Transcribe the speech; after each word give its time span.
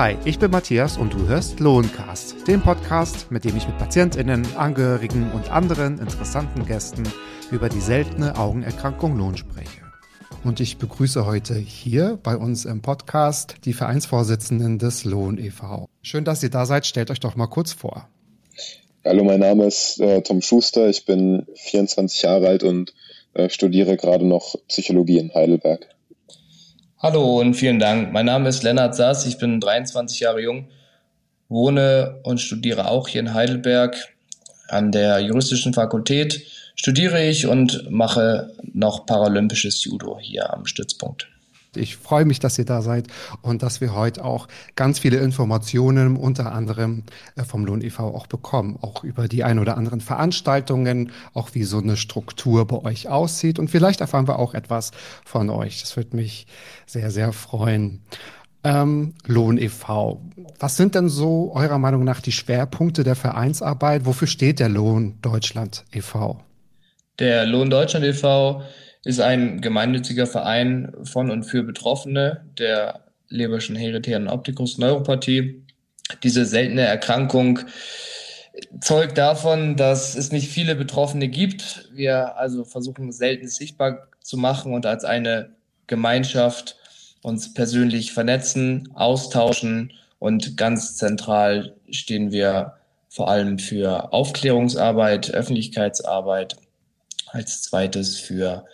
Hi, 0.00 0.16
ich 0.24 0.38
bin 0.38 0.50
Matthias 0.50 0.96
und 0.96 1.12
du 1.12 1.28
hörst 1.28 1.60
Lohncast, 1.60 2.48
den 2.48 2.62
Podcast, 2.62 3.30
mit 3.30 3.44
dem 3.44 3.54
ich 3.54 3.66
mit 3.66 3.76
PatientInnen, 3.76 4.46
Angehörigen 4.56 5.30
und 5.32 5.50
anderen 5.50 5.98
interessanten 5.98 6.64
Gästen 6.64 7.02
über 7.50 7.68
die 7.68 7.82
seltene 7.82 8.38
Augenerkrankung 8.38 9.18
Lohn 9.18 9.36
spreche. 9.36 9.82
Und 10.42 10.58
ich 10.58 10.78
begrüße 10.78 11.26
heute 11.26 11.54
hier 11.54 12.18
bei 12.22 12.34
uns 12.34 12.64
im 12.64 12.80
Podcast 12.80 13.56
die 13.66 13.74
Vereinsvorsitzenden 13.74 14.78
des 14.78 15.04
Lohn 15.04 15.36
e.V. 15.36 15.86
Schön, 16.00 16.24
dass 16.24 16.42
ihr 16.42 16.48
da 16.48 16.64
seid. 16.64 16.86
Stellt 16.86 17.10
euch 17.10 17.20
doch 17.20 17.36
mal 17.36 17.48
kurz 17.48 17.74
vor. 17.74 18.08
Hallo, 19.04 19.22
mein 19.22 19.40
Name 19.40 19.66
ist 19.66 20.00
äh, 20.00 20.22
Tom 20.22 20.40
Schuster. 20.40 20.88
Ich 20.88 21.04
bin 21.04 21.46
24 21.56 22.22
Jahre 22.22 22.48
alt 22.48 22.62
und 22.62 22.94
äh, 23.34 23.50
studiere 23.50 23.98
gerade 23.98 24.24
noch 24.24 24.54
Psychologie 24.66 25.18
in 25.18 25.34
Heidelberg. 25.34 25.86
Hallo 27.02 27.40
und 27.40 27.54
vielen 27.54 27.78
Dank. 27.78 28.12
Mein 28.12 28.26
Name 28.26 28.50
ist 28.50 28.62
Lennart 28.62 28.94
Sass, 28.94 29.24
ich 29.24 29.38
bin 29.38 29.58
23 29.58 30.20
Jahre 30.20 30.42
jung, 30.42 30.68
wohne 31.48 32.20
und 32.24 32.42
studiere 32.42 32.90
auch 32.90 33.08
hier 33.08 33.22
in 33.22 33.32
Heidelberg 33.32 33.96
an 34.68 34.92
der 34.92 35.18
juristischen 35.20 35.72
Fakultät. 35.72 36.44
Studiere 36.74 37.24
ich 37.24 37.46
und 37.46 37.90
mache 37.90 38.52
noch 38.74 39.06
paralympisches 39.06 39.82
Judo 39.82 40.18
hier 40.20 40.52
am 40.52 40.66
Stützpunkt. 40.66 41.26
Ich 41.76 41.96
freue 41.96 42.24
mich, 42.24 42.40
dass 42.40 42.58
ihr 42.58 42.64
da 42.64 42.82
seid 42.82 43.06
und 43.42 43.62
dass 43.62 43.80
wir 43.80 43.94
heute 43.94 44.24
auch 44.24 44.48
ganz 44.74 44.98
viele 44.98 45.18
Informationen 45.18 46.16
unter 46.16 46.52
anderem 46.52 47.04
äh, 47.36 47.44
vom 47.44 47.64
Lohn 47.64 47.80
e.V. 47.80 48.02
auch 48.14 48.26
bekommen, 48.26 48.76
auch 48.80 49.04
über 49.04 49.28
die 49.28 49.44
ein 49.44 49.58
oder 49.58 49.76
anderen 49.76 50.00
Veranstaltungen, 50.00 51.12
auch 51.32 51.50
wie 51.54 51.62
so 51.62 51.78
eine 51.78 51.96
Struktur 51.96 52.66
bei 52.66 52.78
euch 52.82 53.08
aussieht 53.08 53.58
und 53.58 53.70
vielleicht 53.70 54.00
erfahren 54.00 54.26
wir 54.26 54.38
auch 54.38 54.54
etwas 54.54 54.90
von 55.24 55.48
euch. 55.48 55.80
Das 55.80 55.96
würde 55.96 56.16
mich 56.16 56.46
sehr, 56.86 57.10
sehr 57.12 57.32
freuen. 57.32 58.02
Ähm, 58.64 59.14
Lohn 59.26 59.56
e.V. 59.56 60.20
Was 60.58 60.76
sind 60.76 60.94
denn 60.94 61.08
so 61.08 61.52
eurer 61.54 61.78
Meinung 61.78 62.04
nach 62.04 62.20
die 62.20 62.32
Schwerpunkte 62.32 63.04
der 63.04 63.14
Vereinsarbeit? 63.14 64.04
Wofür 64.04 64.26
steht 64.26 64.58
der 64.58 64.68
Lohn 64.68 65.18
Deutschland 65.22 65.84
e.V.? 65.92 66.40
Der 67.20 67.46
Lohn 67.46 67.70
Deutschland 67.70 68.04
e.V 68.04 68.62
ist 69.04 69.20
ein 69.20 69.60
gemeinnütziger 69.60 70.26
Verein 70.26 70.92
von 71.04 71.30
und 71.30 71.44
für 71.44 71.62
Betroffene 71.62 72.44
der 72.58 73.04
Leberschen 73.28 73.76
heritären 73.76 74.28
Optikus 74.28 74.78
Neuropathie. 74.78 75.62
Diese 76.22 76.44
seltene 76.44 76.82
Erkrankung 76.82 77.60
zeugt 78.80 79.16
davon, 79.16 79.76
dass 79.76 80.16
es 80.16 80.32
nicht 80.32 80.48
viele 80.48 80.74
Betroffene 80.74 81.28
gibt. 81.28 81.88
Wir 81.92 82.36
also 82.36 82.64
versuchen 82.64 83.12
selten 83.12 83.48
sichtbar 83.48 84.08
zu 84.20 84.36
machen 84.36 84.74
und 84.74 84.86
als 84.86 85.04
eine 85.04 85.50
Gemeinschaft 85.86 86.76
uns 87.22 87.54
persönlich 87.54 88.12
vernetzen, 88.12 88.90
austauschen 88.94 89.92
und 90.18 90.56
ganz 90.56 90.96
zentral 90.96 91.74
stehen 91.90 92.32
wir 92.32 92.74
vor 93.08 93.28
allem 93.28 93.58
für 93.58 94.12
Aufklärungsarbeit, 94.12 95.30
Öffentlichkeitsarbeit, 95.32 96.56
als 97.32 97.62
zweites 97.62 98.18
für 98.18 98.64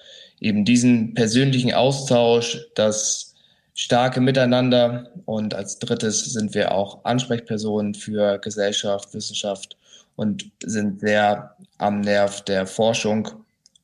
eben 0.40 0.64
diesen 0.64 1.14
persönlichen 1.14 1.72
Austausch, 1.72 2.66
das 2.74 3.34
starke 3.74 4.20
Miteinander 4.20 5.10
und 5.26 5.54
als 5.54 5.78
drittes 5.78 6.24
sind 6.24 6.54
wir 6.54 6.72
auch 6.72 7.04
Ansprechpersonen 7.04 7.94
für 7.94 8.38
Gesellschaft, 8.38 9.12
Wissenschaft 9.14 9.76
und 10.16 10.50
sind 10.64 11.00
sehr 11.00 11.56
am 11.78 12.00
Nerv 12.00 12.42
der 12.42 12.66
Forschung, 12.66 13.28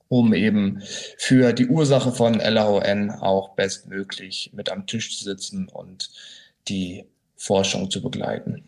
um 0.08 0.32
eben 0.32 0.82
für 1.18 1.52
die 1.52 1.66
Ursache 1.66 2.10
von 2.10 2.40
LHON 2.40 3.10
auch 3.10 3.50
bestmöglich 3.50 4.50
mit 4.54 4.70
am 4.70 4.86
Tisch 4.86 5.18
zu 5.18 5.24
sitzen 5.24 5.68
und 5.68 6.10
die 6.68 7.04
Forschung 7.36 7.90
zu 7.90 8.02
begleiten. 8.02 8.64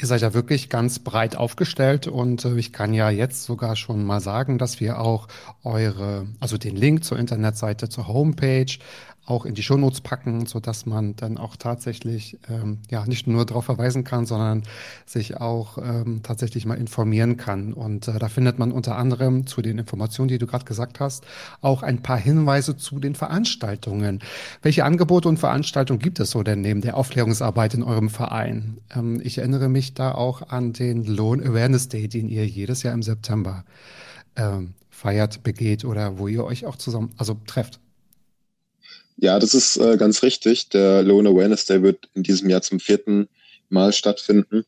Ihr 0.00 0.06
seid 0.06 0.20
ja 0.20 0.32
wirklich 0.32 0.68
ganz 0.68 1.00
breit 1.00 1.36
aufgestellt 1.36 2.06
und 2.06 2.44
äh, 2.44 2.56
ich 2.56 2.72
kann 2.72 2.94
ja 2.94 3.10
jetzt 3.10 3.44
sogar 3.44 3.74
schon 3.74 4.04
mal 4.04 4.20
sagen, 4.20 4.56
dass 4.56 4.78
wir 4.78 5.00
auch 5.00 5.26
eure, 5.64 6.26
also 6.38 6.56
den 6.56 6.76
Link 6.76 7.02
zur 7.02 7.18
Internetseite, 7.18 7.88
zur 7.88 8.06
Homepage, 8.06 8.78
auch 9.28 9.44
in 9.44 9.54
die 9.54 9.62
Shownotes 9.62 10.00
packen, 10.00 10.46
so 10.46 10.58
dass 10.58 10.86
man 10.86 11.14
dann 11.16 11.36
auch 11.36 11.56
tatsächlich 11.56 12.38
ähm, 12.48 12.78
ja 12.90 13.04
nicht 13.04 13.26
nur 13.26 13.44
darauf 13.44 13.66
verweisen 13.66 14.04
kann, 14.04 14.26
sondern 14.26 14.62
sich 15.06 15.36
auch 15.36 15.78
ähm, 15.78 16.20
tatsächlich 16.22 16.64
mal 16.64 16.76
informieren 16.76 17.36
kann. 17.36 17.74
Und 17.74 18.08
äh, 18.08 18.18
da 18.18 18.28
findet 18.28 18.58
man 18.58 18.72
unter 18.72 18.96
anderem 18.96 19.46
zu 19.46 19.60
den 19.60 19.78
Informationen, 19.78 20.28
die 20.28 20.38
du 20.38 20.46
gerade 20.46 20.64
gesagt 20.64 21.00
hast, 21.00 21.26
auch 21.60 21.82
ein 21.82 22.02
paar 22.02 22.18
Hinweise 22.18 22.76
zu 22.76 22.98
den 22.98 23.14
Veranstaltungen. 23.14 24.20
Welche 24.62 24.84
Angebote 24.84 25.28
und 25.28 25.38
Veranstaltungen 25.38 25.98
gibt 25.98 26.20
es 26.20 26.30
so 26.30 26.42
denn 26.42 26.62
neben 26.62 26.80
der 26.80 26.96
Aufklärungsarbeit 26.96 27.74
in 27.74 27.82
eurem 27.82 28.08
Verein? 28.08 28.78
Ähm, 28.94 29.20
ich 29.22 29.38
erinnere 29.38 29.68
mich 29.68 29.94
da 29.94 30.12
auch 30.12 30.48
an 30.48 30.72
den 30.72 31.04
Lohn 31.04 31.42
Awareness 31.42 31.88
Day, 31.88 32.08
den 32.08 32.28
ihr 32.28 32.46
jedes 32.46 32.82
Jahr 32.82 32.94
im 32.94 33.02
September 33.02 33.64
ähm, 34.36 34.74
feiert, 34.88 35.42
begeht 35.42 35.84
oder 35.84 36.18
wo 36.18 36.28
ihr 36.28 36.44
euch 36.44 36.64
auch 36.64 36.76
zusammen, 36.76 37.10
also 37.18 37.36
trefft. 37.46 37.80
Ja, 39.20 39.40
das 39.40 39.52
ist 39.52 39.76
äh, 39.78 39.96
ganz 39.96 40.22
richtig. 40.22 40.68
Der 40.68 41.02
Loan 41.02 41.26
Awareness 41.26 41.66
Day 41.66 41.82
wird 41.82 42.08
in 42.14 42.22
diesem 42.22 42.48
Jahr 42.48 42.62
zum 42.62 42.78
vierten 42.78 43.28
Mal 43.68 43.92
stattfinden. 43.92 44.64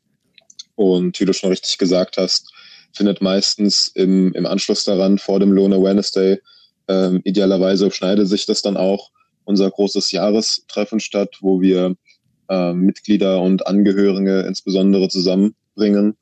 Und 0.75 1.21
wie 1.21 1.25
du 1.25 1.33
schon 1.33 1.51
richtig 1.51 1.79
gesagt 1.79 2.17
hast, 2.17 2.53
findet 2.93 3.23
meistens 3.23 3.89
im, 3.95 4.33
im 4.35 4.47
Anschluss 4.47 4.83
daran 4.83 5.19
vor 5.19 5.39
dem 5.39 5.53
Loan 5.53 5.73
Awareness 5.73 6.11
Day 6.11 6.41
ähm, 6.89 7.21
idealerweise 7.23 7.85
überschneidet 7.85 8.27
sich 8.27 8.45
das 8.47 8.63
dann 8.63 8.77
auch 8.77 9.11
unser 9.45 9.71
großes 9.71 10.11
Jahrestreffen 10.11 10.99
statt, 10.99 11.37
wo 11.41 11.61
wir 11.61 11.95
äh, 12.49 12.73
Mitglieder 12.73 13.41
und 13.41 13.67
Angehörige 13.69 14.41
insbesondere 14.41 15.09
zusammenbringen 15.09 16.17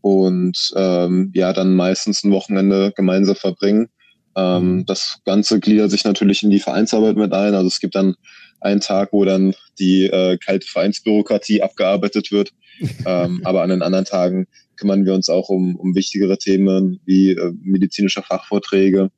und 0.00 0.72
ähm, 0.76 1.32
ja 1.34 1.52
dann 1.52 1.74
meistens 1.74 2.22
ein 2.22 2.30
Wochenende 2.30 2.92
gemeinsam 2.94 3.34
verbringen 3.34 3.88
ähm, 4.36 4.76
mhm. 4.76 4.86
das 4.86 5.20
Ganze 5.24 5.60
gliedert 5.60 5.90
sich 5.90 6.04
natürlich 6.04 6.42
in 6.42 6.50
die 6.50 6.60
Vereinsarbeit 6.60 7.16
mit 7.16 7.32
ein. 7.32 7.54
Also 7.54 7.68
es 7.68 7.80
gibt 7.80 7.94
dann 7.94 8.14
einen 8.60 8.80
Tag, 8.80 9.12
wo 9.12 9.24
dann 9.24 9.54
die 9.78 10.04
äh, 10.04 10.38
kalte 10.38 10.66
Vereinsbürokratie 10.66 11.62
abgearbeitet 11.62 12.32
wird. 12.32 12.52
ähm, 13.06 13.40
aber 13.44 13.62
an 13.62 13.70
den 13.70 13.82
anderen 13.82 14.04
Tagen 14.04 14.46
kümmern 14.76 15.04
wir 15.04 15.14
uns 15.14 15.28
auch 15.28 15.48
um, 15.48 15.76
um 15.76 15.94
wichtigere 15.94 16.38
Themen 16.38 17.00
wie 17.04 17.32
äh, 17.32 17.52
medizinische 17.62 18.22
Fachvorträge, 18.22 19.10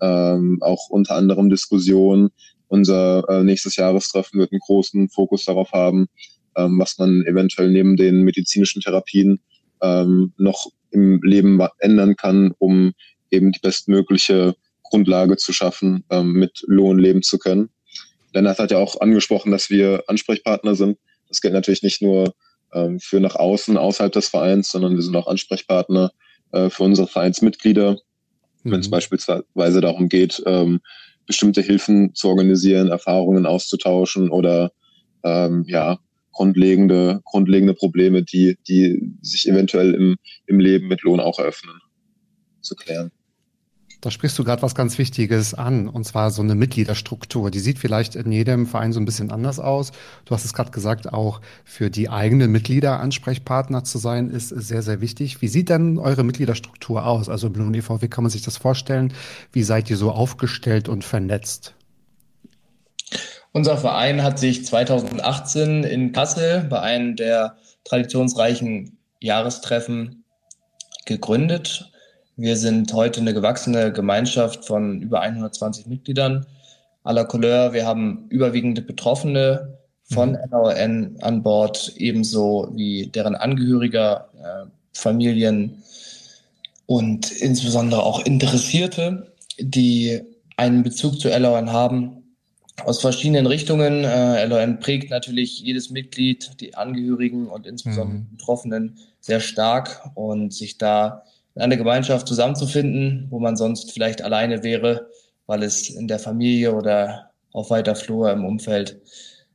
ähm, 0.00 0.58
auch 0.62 0.88
unter 0.88 1.16
anderem 1.16 1.50
Diskussionen. 1.50 2.30
Unser 2.68 3.28
äh, 3.28 3.44
nächstes 3.44 3.76
Jahrestreffen 3.76 4.40
wird 4.40 4.52
einen 4.52 4.60
großen 4.60 5.10
Fokus 5.10 5.44
darauf 5.44 5.72
haben, 5.72 6.06
ähm, 6.56 6.78
was 6.78 6.96
man 6.98 7.22
eventuell 7.26 7.70
neben 7.70 7.96
den 7.96 8.22
medizinischen 8.22 8.80
Therapien 8.80 9.40
ähm, 9.82 10.32
noch 10.38 10.70
im 10.90 11.20
Leben 11.22 11.60
ändern 11.80 12.16
kann, 12.16 12.54
um 12.58 12.92
eben 13.30 13.52
die 13.52 13.60
bestmögliche 13.60 14.54
Grundlage 14.82 15.36
zu 15.36 15.52
schaffen, 15.52 16.04
ähm, 16.10 16.32
mit 16.32 16.62
Lohn 16.66 16.98
leben 16.98 17.22
zu 17.22 17.38
können. 17.38 17.70
Lennart 18.32 18.58
hat 18.58 18.70
ja 18.70 18.78
auch 18.78 19.00
angesprochen, 19.00 19.50
dass 19.50 19.70
wir 19.70 20.04
Ansprechpartner 20.06 20.74
sind. 20.74 20.98
Das 21.28 21.40
gilt 21.40 21.54
natürlich 21.54 21.82
nicht 21.82 22.02
nur 22.02 22.34
ähm, 22.72 23.00
für 23.00 23.20
nach 23.20 23.36
außen, 23.36 23.76
außerhalb 23.76 24.12
des 24.12 24.28
Vereins, 24.28 24.70
sondern 24.70 24.94
wir 24.94 25.02
sind 25.02 25.16
auch 25.16 25.26
Ansprechpartner 25.26 26.12
äh, 26.52 26.70
für 26.70 26.82
unsere 26.82 27.08
Vereinsmitglieder, 27.08 27.98
mhm. 28.62 28.70
wenn 28.70 28.80
es 28.80 28.90
beispielsweise 28.90 29.80
darum 29.80 30.08
geht, 30.08 30.42
ähm, 30.46 30.80
bestimmte 31.26 31.62
Hilfen 31.62 32.14
zu 32.14 32.28
organisieren, 32.28 32.88
Erfahrungen 32.88 33.46
auszutauschen 33.46 34.30
oder 34.30 34.72
ja, 35.26 35.98
grundlegende, 36.34 37.22
grundlegende 37.24 37.72
Probleme, 37.72 38.22
die, 38.22 38.58
die 38.68 39.14
sich 39.22 39.48
eventuell 39.48 39.94
im, 39.94 40.16
im 40.46 40.60
Leben 40.60 40.86
mit 40.88 41.00
Lohn 41.00 41.18
auch 41.18 41.38
eröffnen, 41.38 41.80
zu 42.64 42.74
klären. 42.74 43.10
Da 44.04 44.10
sprichst 44.10 44.38
du 44.38 44.44
gerade 44.44 44.60
was 44.60 44.74
ganz 44.74 44.98
Wichtiges 44.98 45.54
an, 45.54 45.88
und 45.88 46.04
zwar 46.04 46.30
so 46.30 46.42
eine 46.42 46.54
Mitgliederstruktur. 46.54 47.50
Die 47.50 47.58
sieht 47.58 47.78
vielleicht 47.78 48.16
in 48.16 48.30
jedem 48.32 48.66
Verein 48.66 48.92
so 48.92 49.00
ein 49.00 49.06
bisschen 49.06 49.30
anders 49.30 49.58
aus. 49.58 49.92
Du 50.26 50.34
hast 50.34 50.44
es 50.44 50.52
gerade 50.52 50.70
gesagt, 50.72 51.14
auch 51.14 51.40
für 51.64 51.88
die 51.88 52.10
eigenen 52.10 52.52
Mitglieder 52.52 53.00
Ansprechpartner 53.00 53.82
zu 53.82 53.96
sein, 53.96 54.28
ist 54.28 54.50
sehr, 54.50 54.82
sehr 54.82 55.00
wichtig. 55.00 55.40
Wie 55.40 55.48
sieht 55.48 55.70
denn 55.70 55.96
eure 55.96 56.22
Mitgliederstruktur 56.22 57.06
aus? 57.06 57.30
Also 57.30 57.46
im 57.46 57.74
e.V., 57.74 58.02
wie 58.02 58.08
kann 58.08 58.24
man 58.24 58.30
sich 58.30 58.42
das 58.42 58.58
vorstellen? 58.58 59.14
Wie 59.52 59.62
seid 59.62 59.88
ihr 59.88 59.96
so 59.96 60.10
aufgestellt 60.10 60.90
und 60.90 61.02
vernetzt? 61.02 61.72
Unser 63.52 63.78
Verein 63.78 64.22
hat 64.22 64.38
sich 64.38 64.66
2018 64.66 65.82
in 65.82 66.12
Kassel 66.12 66.64
bei 66.64 66.80
einem 66.80 67.16
der 67.16 67.56
traditionsreichen 67.84 68.98
Jahrestreffen 69.20 70.24
gegründet 71.06 71.90
wir 72.36 72.56
sind 72.56 72.92
heute 72.92 73.20
eine 73.20 73.34
gewachsene 73.34 73.92
Gemeinschaft 73.92 74.64
von 74.64 75.00
über 75.00 75.20
120 75.20 75.86
Mitgliedern 75.86 76.46
aller 77.04 77.24
Couleur. 77.24 77.72
Wir 77.72 77.86
haben 77.86 78.26
überwiegende 78.28 78.82
Betroffene 78.82 79.78
von 80.04 80.32
mhm. 80.32 80.38
LAN 80.50 81.16
an 81.20 81.42
Bord, 81.42 81.92
ebenso 81.96 82.70
wie 82.74 83.06
deren 83.06 83.34
Angehöriger, 83.34 84.28
äh, 84.36 84.66
Familien 84.92 85.82
und 86.86 87.30
insbesondere 87.32 88.02
auch 88.02 88.24
Interessierte, 88.24 89.32
die 89.58 90.20
einen 90.56 90.82
Bezug 90.82 91.20
zu 91.20 91.28
LAN 91.28 91.72
haben 91.72 92.24
aus 92.84 93.00
verschiedenen 93.00 93.46
Richtungen. 93.46 94.04
Äh, 94.04 94.46
LON 94.46 94.80
prägt 94.80 95.10
natürlich 95.10 95.60
jedes 95.60 95.90
Mitglied, 95.90 96.60
die 96.60 96.74
Angehörigen 96.74 97.46
und 97.48 97.66
insbesondere 97.66 98.18
mhm. 98.18 98.30
Betroffenen 98.36 98.98
sehr 99.20 99.40
stark 99.40 100.10
und 100.14 100.52
sich 100.52 100.76
da 100.78 101.22
in 101.54 101.62
einer 101.62 101.76
Gemeinschaft 101.76 102.26
zusammenzufinden, 102.26 103.26
wo 103.30 103.38
man 103.38 103.56
sonst 103.56 103.92
vielleicht 103.92 104.22
alleine 104.22 104.62
wäre, 104.62 105.08
weil 105.46 105.62
es 105.62 105.90
in 105.90 106.08
der 106.08 106.18
Familie 106.18 106.74
oder 106.74 107.30
auf 107.52 107.70
weiter 107.70 107.94
Flur 107.94 108.32
im 108.32 108.44
Umfeld 108.44 109.00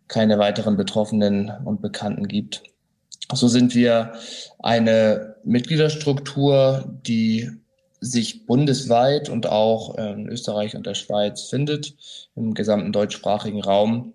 keine 0.08 0.40
weiteren 0.40 0.78
Betroffenen 0.78 1.52
und 1.66 1.82
Bekannten 1.82 2.28
gibt. 2.28 2.64
So 3.34 3.48
sind 3.48 3.76
wir 3.76 4.14
eine 4.60 5.36
Mitgliederstruktur, 5.44 7.00
die 7.06 7.52
sich 8.02 8.46
bundesweit 8.46 9.30
und 9.30 9.48
auch 9.48 9.96
in 9.98 10.30
Österreich 10.30 10.76
und 10.76 10.86
der 10.88 10.96
Schweiz 10.96 11.44
findet, 11.44 11.96
im 12.36 12.54
gesamten 12.54 12.92
deutschsprachigen 12.94 13.62
Raum 13.62 14.14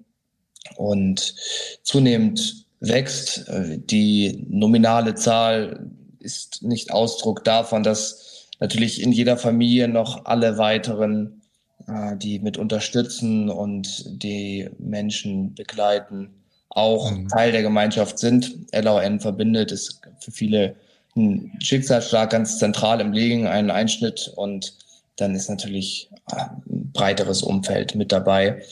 und 0.77 1.35
zunehmend 1.83 2.65
wächst. 2.81 3.45
Die 3.49 4.47
nominale 4.49 5.15
Zahl 5.15 5.91
ist 6.25 6.63
nicht 6.63 6.93
Ausdruck 6.93 7.45
davon, 7.45 7.83
dass 7.83 8.49
natürlich 8.61 9.03
in 9.03 9.13
jeder 9.13 9.37
Familie 9.37 9.89
noch 9.89 10.25
alle 10.25 10.59
weiteren, 10.59 11.43
äh, 11.87 12.17
die 12.17 12.39
mit 12.39 12.57
unterstützen 12.57 13.51
und 13.51 14.23
die 14.23 14.69
Menschen 14.79 15.55
begleiten, 15.55 16.31
auch 16.71 17.11
mhm. 17.11 17.29
Teil 17.29 17.53
der 17.53 17.63
Gemeinschaft 17.63 18.19
sind. 18.19 18.57
LAN 18.73 19.21
verbindet, 19.21 19.71
ist 19.71 20.01
für 20.21 20.33
viele 20.33 20.77
ein 21.17 21.53
Schicksalsschlag 21.61 22.31
ganz 22.31 22.59
zentral 22.59 23.01
im 23.01 23.13
Leben, 23.13 23.47
ein 23.47 23.71
Einschnitt 23.71 24.33
und 24.35 24.75
dann 25.17 25.35
ist 25.35 25.49
natürlich 25.49 26.11
ein 26.27 26.91
breiteres 26.93 27.43
Umfeld 27.43 27.95
mit 27.95 28.11
dabei. 28.11 28.63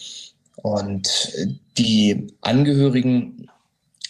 Und 0.57 1.33
die 1.79 2.29
Angehörigen 2.41 3.49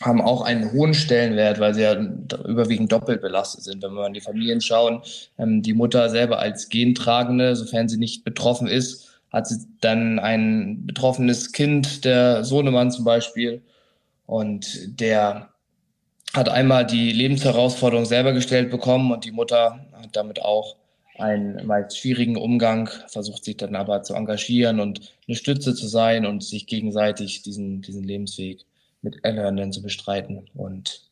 haben 0.00 0.20
auch 0.20 0.42
einen 0.42 0.72
hohen 0.72 0.94
Stellenwert, 0.94 1.60
weil 1.60 1.74
sie 1.74 1.82
ja 1.82 1.94
überwiegend 1.94 2.90
doppelt 2.90 3.20
belastet 3.20 3.64
sind. 3.64 3.82
Wenn 3.82 3.94
wir 3.94 4.04
an 4.04 4.14
die 4.14 4.20
Familien 4.20 4.60
schauen, 4.60 5.02
ähm, 5.38 5.62
die 5.62 5.74
Mutter 5.74 6.08
selber 6.08 6.38
als 6.38 6.68
Gentragende, 6.68 7.54
sofern 7.54 7.88
sie 7.88 7.98
nicht 7.98 8.24
betroffen 8.24 8.66
ist, 8.66 9.08
hat 9.30 9.46
sie 9.46 9.66
dann 9.80 10.18
ein 10.18 10.86
betroffenes 10.86 11.52
Kind, 11.52 12.04
der 12.04 12.44
Sohnemann 12.44 12.90
zum 12.90 13.04
Beispiel, 13.04 13.62
und 14.26 15.00
der 15.00 15.50
hat 16.32 16.48
einmal 16.48 16.86
die 16.86 17.12
Lebensherausforderung 17.12 18.06
selber 18.06 18.32
gestellt 18.32 18.70
bekommen 18.70 19.12
und 19.12 19.24
die 19.24 19.32
Mutter 19.32 19.84
hat 19.92 20.16
damit 20.16 20.40
auch 20.42 20.76
einen 21.18 21.66
meist 21.66 21.98
schwierigen 21.98 22.36
Umgang, 22.36 22.88
versucht 23.08 23.44
sich 23.44 23.58
dann 23.58 23.76
aber 23.76 24.02
zu 24.02 24.14
engagieren 24.14 24.80
und 24.80 25.12
eine 25.28 25.36
Stütze 25.36 25.74
zu 25.74 25.86
sein 25.86 26.24
und 26.24 26.42
sich 26.42 26.66
gegenseitig 26.66 27.42
diesen, 27.42 27.82
diesen 27.82 28.02
Lebensweg 28.02 28.64
mit 29.02 29.24
Erlernenden 29.24 29.72
zu 29.72 29.82
bestreiten. 29.82 30.48
Und 30.54 31.02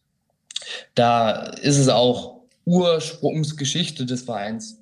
da 0.94 1.32
ist 1.62 1.78
es 1.78 1.88
auch 1.88 2.40
Ursprungsgeschichte 2.64 4.06
des 4.06 4.22
Vereins, 4.22 4.78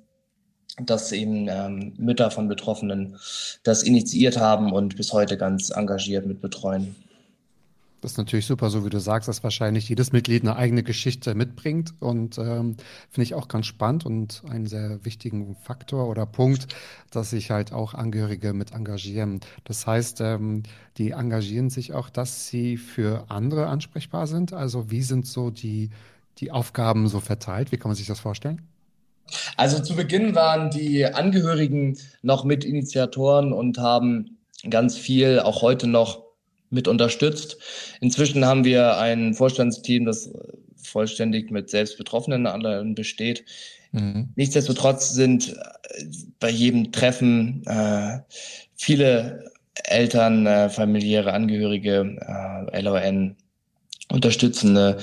dass 0.81 1.11
eben 1.11 1.47
ähm, 1.49 1.93
Mütter 1.97 2.31
von 2.31 2.47
Betroffenen 2.47 3.17
das 3.63 3.83
initiiert 3.83 4.37
haben 4.37 4.71
und 4.71 4.95
bis 4.95 5.11
heute 5.11 5.37
ganz 5.37 5.69
engagiert 5.69 6.25
mit 6.25 6.41
betreuen. 6.41 6.95
Das 8.01 8.11
ist 8.11 8.17
natürlich 8.17 8.45
super, 8.45 8.69
so 8.69 8.85
wie 8.85 8.89
du 8.89 8.99
sagst, 8.99 9.27
dass 9.27 9.43
wahrscheinlich 9.43 9.89
jedes 9.89 10.11
Mitglied 10.11 10.43
eine 10.43 10.55
eigene 10.55 10.83
Geschichte 10.83 11.35
mitbringt 11.35 11.93
und 11.99 12.37
ähm, 12.37 12.77
finde 13.09 13.23
ich 13.23 13.35
auch 13.35 13.47
ganz 13.47 13.65
spannend 13.65 14.05
und 14.05 14.41
einen 14.49 14.67
sehr 14.67 15.03
wichtigen 15.03 15.55
Faktor 15.55 16.07
oder 16.07 16.25
Punkt, 16.25 16.67
dass 17.11 17.31
sich 17.31 17.51
halt 17.51 17.73
auch 17.73 17.93
Angehörige 17.93 18.53
mit 18.53 18.71
engagieren. 18.71 19.41
Das 19.65 19.85
heißt, 19.85 20.21
ähm, 20.21 20.63
die 20.97 21.11
engagieren 21.11 21.69
sich 21.69 21.93
auch, 21.93 22.09
dass 22.09 22.47
sie 22.47 22.77
für 22.77 23.25
andere 23.29 23.67
ansprechbar 23.67 24.27
sind. 24.27 24.53
Also 24.53 24.89
wie 24.89 25.01
sind 25.01 25.27
so 25.27 25.49
die, 25.49 25.89
die 26.37 26.51
Aufgaben 26.51 27.07
so 27.09 27.19
verteilt? 27.19 27.71
Wie 27.73 27.77
kann 27.77 27.89
man 27.89 27.97
sich 27.97 28.07
das 28.07 28.19
vorstellen? 28.19 28.61
Also 29.57 29.79
zu 29.81 29.95
Beginn 29.95 30.35
waren 30.35 30.71
die 30.71 31.05
Angehörigen 31.05 31.97
noch 32.21 32.45
Mitinitiatoren 32.45 33.53
und 33.53 33.77
haben 33.77 34.37
ganz 34.69 34.97
viel, 34.97 35.39
auch 35.39 35.61
heute 35.61 35.87
noch, 35.87 36.28
mit 36.69 36.87
unterstützt. 36.87 37.57
Inzwischen 38.01 38.45
haben 38.45 38.63
wir 38.63 38.97
ein 38.97 39.33
Vorstandsteam, 39.33 40.05
das 40.05 40.29
vollständig 40.81 41.51
mit 41.51 41.69
Selbstbetroffenen 41.69 42.47
allen 42.47 42.95
besteht. 42.95 43.45
Mhm. 43.91 44.29
Nichtsdestotrotz 44.35 45.13
sind 45.13 45.49
äh, 45.49 46.05
bei 46.39 46.49
jedem 46.49 46.91
Treffen 46.91 47.63
äh, 47.65 48.19
viele 48.75 49.51
Eltern, 49.83 50.45
äh, 50.45 50.69
familiäre 50.69 51.33
Angehörige, 51.33 52.17
äh, 52.71 52.81
LON, 52.81 53.35
Unterstützende. 54.11 54.97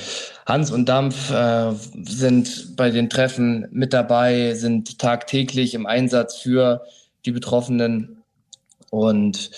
Hans 0.46 0.70
und 0.70 0.88
Dampf 0.88 1.30
äh, 1.30 1.72
sind 2.02 2.76
bei 2.76 2.90
den 2.90 3.08
Treffen 3.08 3.68
mit 3.70 3.92
dabei, 3.92 4.54
sind 4.54 4.98
tagtäglich 4.98 5.74
im 5.74 5.86
Einsatz 5.86 6.36
für 6.36 6.84
die 7.24 7.30
Betroffenen 7.30 8.22
und 8.90 9.50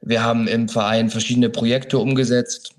wir 0.00 0.22
haben 0.22 0.46
im 0.46 0.68
Verein 0.68 1.10
verschiedene 1.10 1.50
Projekte 1.50 1.98
umgesetzt. 1.98 2.74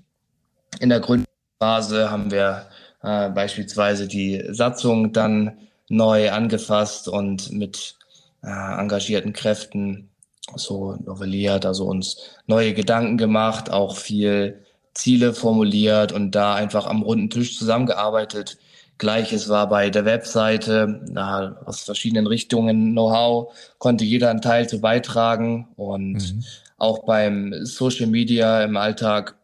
In 0.80 0.88
der 0.88 1.00
Gründungsphase 1.00 2.10
haben 2.10 2.30
wir 2.30 2.66
äh, 3.02 3.30
beispielsweise 3.30 4.08
die 4.08 4.42
Satzung 4.50 5.12
dann 5.12 5.58
neu 5.88 6.30
angefasst 6.30 7.08
und 7.08 7.52
mit 7.52 7.96
äh, 8.42 8.80
engagierten 8.80 9.32
Kräften 9.32 10.10
so 10.56 10.96
novelliert, 11.04 11.66
also 11.66 11.86
uns 11.86 12.16
neue 12.46 12.74
Gedanken 12.74 13.18
gemacht, 13.18 13.70
auch 13.70 13.96
viel 13.96 14.64
Ziele 14.94 15.34
formuliert 15.34 16.12
und 16.12 16.32
da 16.32 16.54
einfach 16.54 16.86
am 16.86 17.02
runden 17.02 17.30
Tisch 17.30 17.56
zusammengearbeitet. 17.56 18.58
Gleiches 18.98 19.48
war 19.48 19.68
bei 19.68 19.88
der 19.88 20.04
Webseite, 20.04 21.00
na, 21.08 21.56
aus 21.64 21.82
verschiedenen 21.82 22.26
Richtungen 22.26 22.92
Know-how, 22.92 23.54
konnte 23.78 24.04
jeder 24.04 24.30
einen 24.30 24.42
Teil 24.42 24.68
zu 24.68 24.80
beitragen 24.80 25.68
und 25.76 26.14
mhm. 26.14 26.44
Auch 26.80 27.04
beim 27.04 27.54
Social 27.64 28.06
Media 28.06 28.64
im 28.64 28.76
Alltag 28.76 29.36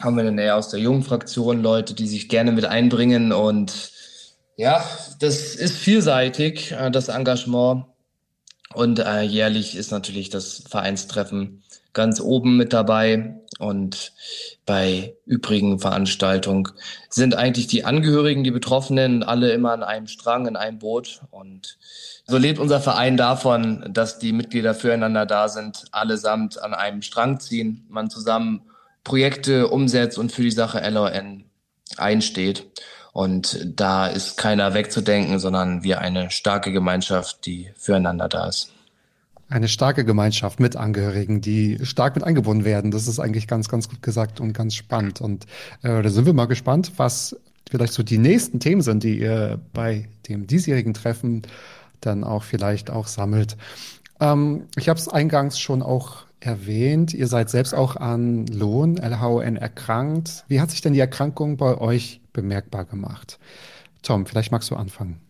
haben 0.00 0.16
wir 0.16 0.24
dann 0.24 0.38
eher 0.38 0.56
aus 0.56 0.68
der 0.68 0.78
jungen 0.78 1.02
Fraktion 1.02 1.62
Leute, 1.62 1.94
die 1.94 2.06
sich 2.06 2.28
gerne 2.28 2.52
mit 2.52 2.66
einbringen. 2.66 3.32
Und 3.32 3.92
ja, 4.56 4.84
das 5.20 5.54
ist 5.54 5.76
vielseitig, 5.76 6.72
äh, 6.72 6.90
das 6.90 7.08
Engagement. 7.08 7.86
Und 8.74 8.98
äh, 8.98 9.22
jährlich 9.22 9.74
ist 9.74 9.90
natürlich 9.90 10.28
das 10.28 10.62
Vereinstreffen 10.68 11.62
ganz 11.92 12.20
oben 12.20 12.58
mit 12.58 12.72
dabei. 12.74 13.39
Und 13.60 14.12
bei 14.64 15.14
übrigen 15.26 15.78
Veranstaltungen 15.78 16.68
sind 17.10 17.34
eigentlich 17.34 17.66
die 17.66 17.84
Angehörigen, 17.84 18.42
die 18.42 18.50
Betroffenen 18.50 19.22
alle 19.22 19.52
immer 19.52 19.72
an 19.72 19.82
einem 19.82 20.06
Strang, 20.06 20.46
in 20.46 20.56
einem 20.56 20.78
Boot. 20.78 21.20
Und 21.30 21.76
so 22.26 22.38
lebt 22.38 22.58
unser 22.58 22.80
Verein 22.80 23.18
davon, 23.18 23.84
dass 23.92 24.18
die 24.18 24.32
Mitglieder 24.32 24.74
füreinander 24.74 25.26
da 25.26 25.48
sind, 25.48 25.84
allesamt 25.92 26.62
an 26.62 26.72
einem 26.72 27.02
Strang 27.02 27.38
ziehen, 27.38 27.84
man 27.90 28.08
zusammen 28.08 28.62
Projekte 29.04 29.68
umsetzt 29.68 30.16
und 30.16 30.32
für 30.32 30.42
die 30.42 30.50
Sache 30.50 30.80
LON 30.88 31.44
einsteht. 31.98 32.66
Und 33.12 33.58
da 33.64 34.06
ist 34.06 34.38
keiner 34.38 34.72
wegzudenken, 34.72 35.38
sondern 35.38 35.82
wir 35.82 36.00
eine 36.00 36.30
starke 36.30 36.72
Gemeinschaft, 36.72 37.44
die 37.44 37.70
füreinander 37.76 38.28
da 38.28 38.48
ist. 38.48 38.72
Eine 39.50 39.68
starke 39.68 40.04
Gemeinschaft 40.04 40.60
mit 40.60 40.76
Angehörigen, 40.76 41.40
die 41.40 41.78
stark 41.82 42.14
mit 42.14 42.24
eingebunden 42.24 42.64
werden. 42.64 42.92
Das 42.92 43.08
ist 43.08 43.18
eigentlich 43.18 43.48
ganz, 43.48 43.68
ganz 43.68 43.88
gut 43.88 44.00
gesagt 44.00 44.40
und 44.40 44.52
ganz 44.52 44.74
spannend. 44.74 45.20
Und 45.20 45.44
äh, 45.82 46.02
da 46.02 46.08
sind 46.08 46.24
wir 46.24 46.32
mal 46.32 46.46
gespannt, 46.46 46.92
was 46.96 47.36
vielleicht 47.68 47.92
so 47.92 48.04
die 48.04 48.18
nächsten 48.18 48.60
Themen 48.60 48.80
sind, 48.80 49.02
die 49.02 49.18
ihr 49.18 49.60
bei 49.72 50.08
dem 50.28 50.46
diesjährigen 50.46 50.94
Treffen 50.94 51.42
dann 52.00 52.22
auch 52.22 52.44
vielleicht 52.44 52.90
auch 52.90 53.08
sammelt. 53.08 53.56
Ähm, 54.20 54.68
ich 54.76 54.88
habe 54.88 54.98
es 55.00 55.08
eingangs 55.08 55.58
schon 55.58 55.82
auch 55.82 56.24
erwähnt, 56.40 57.12
ihr 57.12 57.26
seid 57.26 57.50
selbst 57.50 57.74
auch 57.74 57.96
an 57.96 58.46
Lohn, 58.46 58.96
LHON 58.96 59.56
erkrankt. 59.56 60.44
Wie 60.48 60.60
hat 60.60 60.70
sich 60.70 60.80
denn 60.80 60.94
die 60.94 61.00
Erkrankung 61.00 61.56
bei 61.56 61.76
euch 61.76 62.20
bemerkbar 62.32 62.84
gemacht? 62.84 63.38
Tom, 64.02 64.26
vielleicht 64.26 64.50
magst 64.50 64.70
du 64.70 64.76
anfangen. 64.76 65.20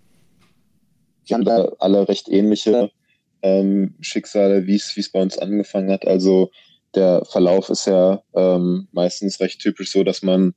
Wir 1.27 1.35
haben 1.35 1.45
da 1.45 1.69
alle 1.79 2.09
recht 2.09 2.29
ähnliche 2.29 2.91
ähm, 3.43 3.95
Schicksale, 4.01 4.67
wie 4.67 4.77
es 4.77 5.13
bei 5.13 5.21
uns 5.21 5.39
angefangen 5.39 5.91
hat. 5.91 6.07
Also 6.07 6.51
der 6.95 7.25
Verlauf 7.25 7.71
ist 7.71 7.87
ja 7.87 8.23
ähm, 8.35 8.89
meistens 8.93 9.41
recht 9.41 9.61
typisch 9.61 9.93
so, 9.93 10.05
dass 10.05 10.23
man 10.23 10.55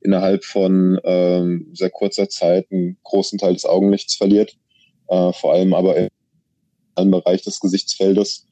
innerhalb 0.00 0.44
von 0.44 1.00
ähm, 1.04 1.68
sehr 1.72 1.90
kurzer 1.90 2.28
Zeit 2.28 2.66
einen 2.70 2.98
großen 3.02 3.38
Teil 3.38 3.54
des 3.54 3.64
Augenlichts 3.64 4.16
verliert 4.16 4.56
äh, 5.08 5.32
vor 5.32 5.52
allem 5.52 5.74
aber 5.74 6.08
im 6.96 7.10
Bereich 7.10 7.42
des 7.42 7.60
Gesichtsfeldes. 7.60 8.46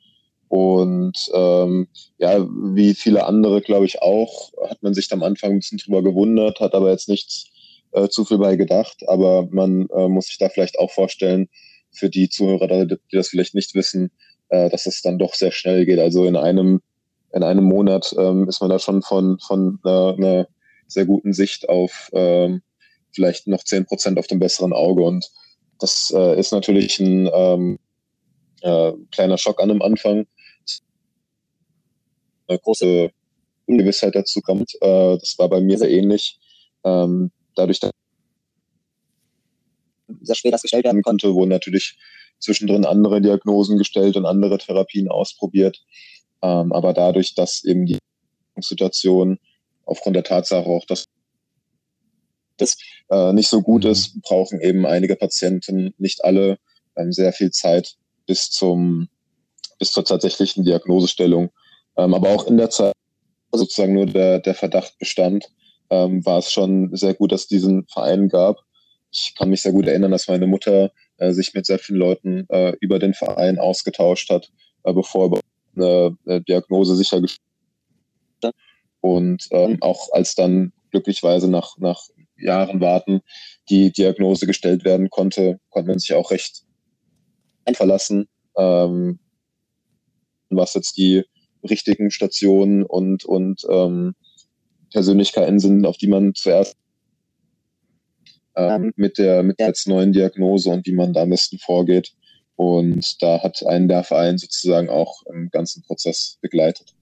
Und 0.49 1.31
ähm, 1.33 1.89
ja, 2.19 2.47
wie 2.47 2.95
viele 2.95 3.25
andere, 3.25 3.63
glaube 3.63 3.87
ich, 3.87 4.03
auch, 4.03 4.53
hat 4.69 4.83
man 4.83 4.93
sich 4.93 5.11
am 5.13 5.23
Anfang 5.23 5.53
ein 5.53 5.59
bisschen 5.61 5.79
drüber 5.79 6.03
gewundert, 6.03 6.61
hat 6.61 6.75
aber 6.75 6.91
jetzt 6.91 7.09
nichts 7.09 7.47
äh, 7.93 8.09
zu 8.09 8.25
viel 8.25 8.39
bei 8.39 8.57
gedacht. 8.57 8.97
Aber 9.07 9.49
man 9.51 9.89
äh, 9.95 10.09
muss 10.09 10.27
sich 10.27 10.39
da 10.39 10.51
vielleicht 10.51 10.79
auch 10.79 10.91
vorstellen, 10.91 11.49
für 11.93 12.11
die 12.11 12.29
Zuhörer, 12.29 12.87
die 12.87 12.97
das 13.13 13.29
vielleicht 13.29 13.55
nicht 13.55 13.75
wissen, 13.75 14.11
äh, 14.49 14.71
dass 14.71 14.87
es 14.87 15.03
dann 15.03 15.19
doch 15.19 15.35
sehr 15.35 15.53
schnell 15.53 15.87
geht. 15.87 15.99
Also 15.99 16.27
in 16.27 16.37
einem 16.37 16.81
in 17.33 17.43
einem 17.43 17.65
Monat 17.65 18.15
ähm, 18.19 18.49
ist 18.49 18.61
man 18.61 18.71
da 18.71 18.79
schon 18.79 19.03
von, 19.03 19.39
von 19.39 19.79
einer, 19.85 20.15
einer 20.17 20.49
sehr 20.87 21.07
guten 21.07 21.33
Sicht 21.33 21.69
auf 21.69 22.11
ähm, 22.13 22.63
vielleicht 23.13 23.47
noch 23.47 23.65
zehn 23.65 23.87
Prozent 23.87 24.19
auf 24.19 24.27
dem 24.27 24.39
besseren 24.39 24.73
Auge. 24.73 25.03
Und 25.03 25.31
das 25.79 26.13
äh, 26.15 26.39
ist 26.39 26.53
natürlich 26.53 27.01
ein 27.01 27.31
ähm, 27.33 27.79
äh, 28.61 28.93
kleiner 29.11 29.39
Schock 29.39 29.63
an 29.63 29.71
dem 29.71 29.83
Anfang. 29.83 30.27
Eine 32.49 32.59
große 32.59 33.11
Ungewissheit 33.67 34.15
dazu 34.15 34.41
kommt. 34.41 34.75
Äh, 34.81 35.17
das 35.19 35.37
war 35.39 35.49
bei 35.49 35.61
mir 35.61 35.79
sehr 35.79 35.91
ähnlich. 35.91 36.39
Ähm, 36.85 37.31
dadurch, 37.55 37.81
dass 37.81 37.93
sehr 40.21 40.35
schwer 40.35 40.53
das 40.53 40.63
gestellt 40.63 40.85
werden 40.85 41.03
konnte, 41.03 41.35
wurden 41.35 41.51
natürlich 41.51 41.99
zwischendrin 42.39 42.85
andere 42.85 43.21
Diagnosen 43.21 43.79
gestellt 43.79 44.17
und 44.17 44.27
andere 44.27 44.59
Therapien 44.59 45.09
ausprobiert. 45.09 45.83
Ähm, 46.43 46.73
aber 46.73 46.93
dadurch, 46.93 47.35
dass 47.35 47.65
eben 47.65 47.87
die 47.87 47.99
Situation 48.59 49.39
aufgrund 49.85 50.17
der 50.17 50.25
Tatsache 50.25 50.67
auch, 50.67 50.85
dass 50.87 51.05
das 52.57 52.77
äh, 53.11 53.33
nicht 53.33 53.49
so 53.49 53.63
gut 53.63 53.85
ist, 53.85 54.21
brauchen 54.23 54.61
eben 54.61 54.87
einige 54.87 55.17
Patienten, 55.17 55.95
nicht 55.99 56.25
alle, 56.25 56.59
ähm, 56.97 57.13
sehr 57.13 57.33
viel 57.33 57.51
Zeit 57.51 57.97
bis 58.27 58.51
zum 58.51 59.09
bis 59.79 59.91
zur 59.91 60.05
tatsächlichen 60.05 60.65
Diagnosestellung. 60.65 61.51
Ähm, 61.97 62.15
aber 62.15 62.29
auch 62.31 62.47
in 62.47 62.57
der 62.57 62.71
Zeit, 62.71 62.93
sozusagen 63.51 63.95
nur 63.95 64.07
der, 64.07 64.39
der 64.39 64.55
Verdacht 64.55 64.97
bestand, 65.01 65.51
ähm, 65.91 66.25
war 66.25 66.39
es 66.39 66.53
schon 66.53 66.95
sehr 66.95 67.15
gut, 67.15 67.33
dass 67.33 67.43
es 67.43 67.49
diesen 67.49 67.85
Verein 67.89 68.29
gab. 68.29 68.59
Ich 69.13 69.35
kann 69.37 69.51
mich 69.51 69.63
sehr 69.63 69.73
gut 69.73 69.87
erinnern, 69.87 70.11
dass 70.11 70.29
meine 70.29 70.47
Mutter 70.47 70.91
äh, 71.19 71.33
sich 71.33 71.53
mit 71.55 71.67
sehr 71.67 71.79
vielen 71.79 71.99
Leuten 71.99 72.47
äh, 72.49 72.73
über 72.81 72.99
den 72.99 73.15
Verein 73.15 73.59
ausgetauscht 73.59 74.31
hat, 74.31 74.51
äh, 74.85 74.93
bevor 74.93 75.39
eine, 75.77 76.17
eine 76.27 76.41
Diagnose 76.41 76.97
sichergestellt 76.97 77.41
und 79.01 79.49
ähm, 79.51 79.79
auch 79.81 80.11
als 80.13 80.35
dann 80.35 80.73
glücklicherweise 80.91 81.51
nach, 81.51 81.77
nach 81.79 82.09
Jahren 82.37 82.81
warten 82.81 83.21
die 83.69 83.93
Diagnose 83.93 84.47
gestellt 84.47 84.85
werden 84.85 85.11
konnte, 85.11 85.61
konnte 85.71 85.91
man 85.91 85.99
sich 85.99 86.15
auch 86.15 86.31
recht 86.31 86.65
verlassen, 87.75 88.29
ähm, 88.57 89.19
was 90.51 90.75
jetzt 90.75 90.97
die 90.97 91.25
richtigen 91.69 92.11
Stationen 92.11 92.83
und, 92.83 93.25
und 93.25 93.63
ähm, 93.69 94.15
Persönlichkeiten 94.93 95.59
sind, 95.59 95.87
auf 95.87 95.97
die 95.97 96.09
man 96.09 96.35
zuerst 96.35 96.77
ähm, 98.57 98.93
mit 98.97 99.19
der 99.19 99.43
mit 99.43 99.59
der 99.59 99.69
jetzt 99.69 99.89
neuen 99.89 100.13
Diagnose 100.13 100.71
und 100.71 100.87
wie 100.87 100.93
man 100.93 101.13
da 101.13 101.23
am 101.23 101.31
besten 101.31 101.59
vorgeht. 101.59 102.13
Und 102.57 103.23
da 103.23 103.43
hat 103.43 103.65
einen 103.67 103.89
der 103.89 104.05
Verein 104.05 104.39
sozusagen 104.39 104.89
auch 104.89 105.23
im 105.27 105.49
ganzen 105.51 105.83
Prozess 105.83 106.39
begleitet. 106.41 106.95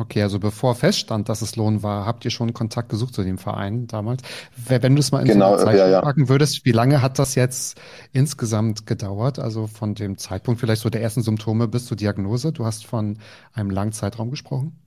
Okay, 0.00 0.22
also 0.22 0.38
bevor 0.38 0.74
feststand, 0.74 1.28
dass 1.28 1.42
es 1.42 1.56
Lohn 1.56 1.82
war, 1.82 2.06
habt 2.06 2.24
ihr 2.24 2.30
schon 2.30 2.54
Kontakt 2.54 2.88
gesucht 2.88 3.12
zu 3.12 3.22
dem 3.22 3.36
Verein 3.36 3.86
damals? 3.86 4.22
Wenn 4.56 4.94
du 4.94 5.00
es 5.00 5.12
mal 5.12 5.20
in 5.20 5.28
genau, 5.28 5.58
so 5.58 5.64
Zeit 5.64 5.76
ja, 5.76 5.88
ja. 5.88 6.00
packen 6.00 6.30
würdest, 6.30 6.64
wie 6.64 6.72
lange 6.72 7.02
hat 7.02 7.18
das 7.18 7.34
jetzt 7.34 7.78
insgesamt 8.12 8.86
gedauert? 8.86 9.38
Also 9.38 9.66
von 9.66 9.94
dem 9.94 10.16
Zeitpunkt 10.16 10.58
vielleicht 10.58 10.80
so 10.80 10.88
der 10.88 11.02
ersten 11.02 11.22
Symptome 11.22 11.68
bis 11.68 11.84
zur 11.84 11.98
Diagnose? 11.98 12.52
Du 12.52 12.64
hast 12.64 12.86
von 12.86 13.18
einem 13.52 13.68
langen 13.68 13.92
Zeitraum 13.92 14.30
gesprochen. 14.30 14.78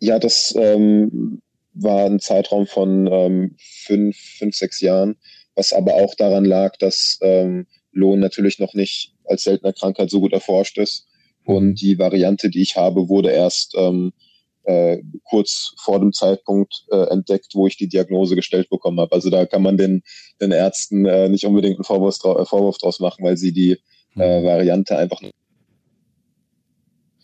Ja, 0.00 0.18
das 0.18 0.54
ähm, 0.56 1.42
war 1.82 2.06
ein 2.06 2.20
Zeitraum 2.20 2.66
von 2.66 3.06
ähm, 3.10 3.56
fünf, 3.58 4.16
fünf, 4.16 4.56
sechs 4.56 4.80
Jahren, 4.80 5.16
was 5.54 5.72
aber 5.72 5.94
auch 5.94 6.14
daran 6.14 6.44
lag, 6.44 6.76
dass 6.76 7.18
ähm, 7.22 7.66
Lohn 7.92 8.20
natürlich 8.20 8.58
noch 8.58 8.74
nicht 8.74 9.14
als 9.24 9.44
seltene 9.44 9.72
Krankheit 9.72 10.10
so 10.10 10.20
gut 10.20 10.32
erforscht 10.32 10.78
ist. 10.78 11.06
Und 11.44 11.80
die 11.80 11.98
Variante, 11.98 12.50
die 12.50 12.62
ich 12.62 12.76
habe, 12.76 13.08
wurde 13.08 13.30
erst 13.30 13.74
ähm, 13.76 14.12
äh, 14.64 14.98
kurz 15.24 15.74
vor 15.78 15.98
dem 15.98 16.12
Zeitpunkt 16.12 16.84
äh, 16.90 17.08
entdeckt, 17.10 17.54
wo 17.54 17.66
ich 17.66 17.78
die 17.78 17.88
Diagnose 17.88 18.36
gestellt 18.36 18.68
bekommen 18.68 19.00
habe. 19.00 19.12
Also 19.12 19.30
da 19.30 19.46
kann 19.46 19.62
man 19.62 19.78
den, 19.78 20.02
den 20.40 20.52
Ärzten 20.52 21.06
äh, 21.06 21.28
nicht 21.28 21.46
unbedingt 21.46 21.76
einen 21.76 21.84
Vorwurf, 21.84 22.16
äh, 22.16 22.44
Vorwurf 22.44 22.76
draus 22.76 23.00
machen, 23.00 23.24
weil 23.24 23.38
sie 23.38 23.52
die 23.52 23.78
äh, 24.16 24.40
mhm. 24.40 24.44
Variante 24.44 24.98
einfach 24.98 25.22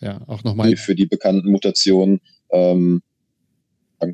ja, 0.00 0.20
auch 0.26 0.42
nochmal 0.44 0.76
für 0.76 0.94
die 0.94 1.06
bekannten 1.06 1.50
Mutationen 1.50 2.20
ähm, 2.50 3.02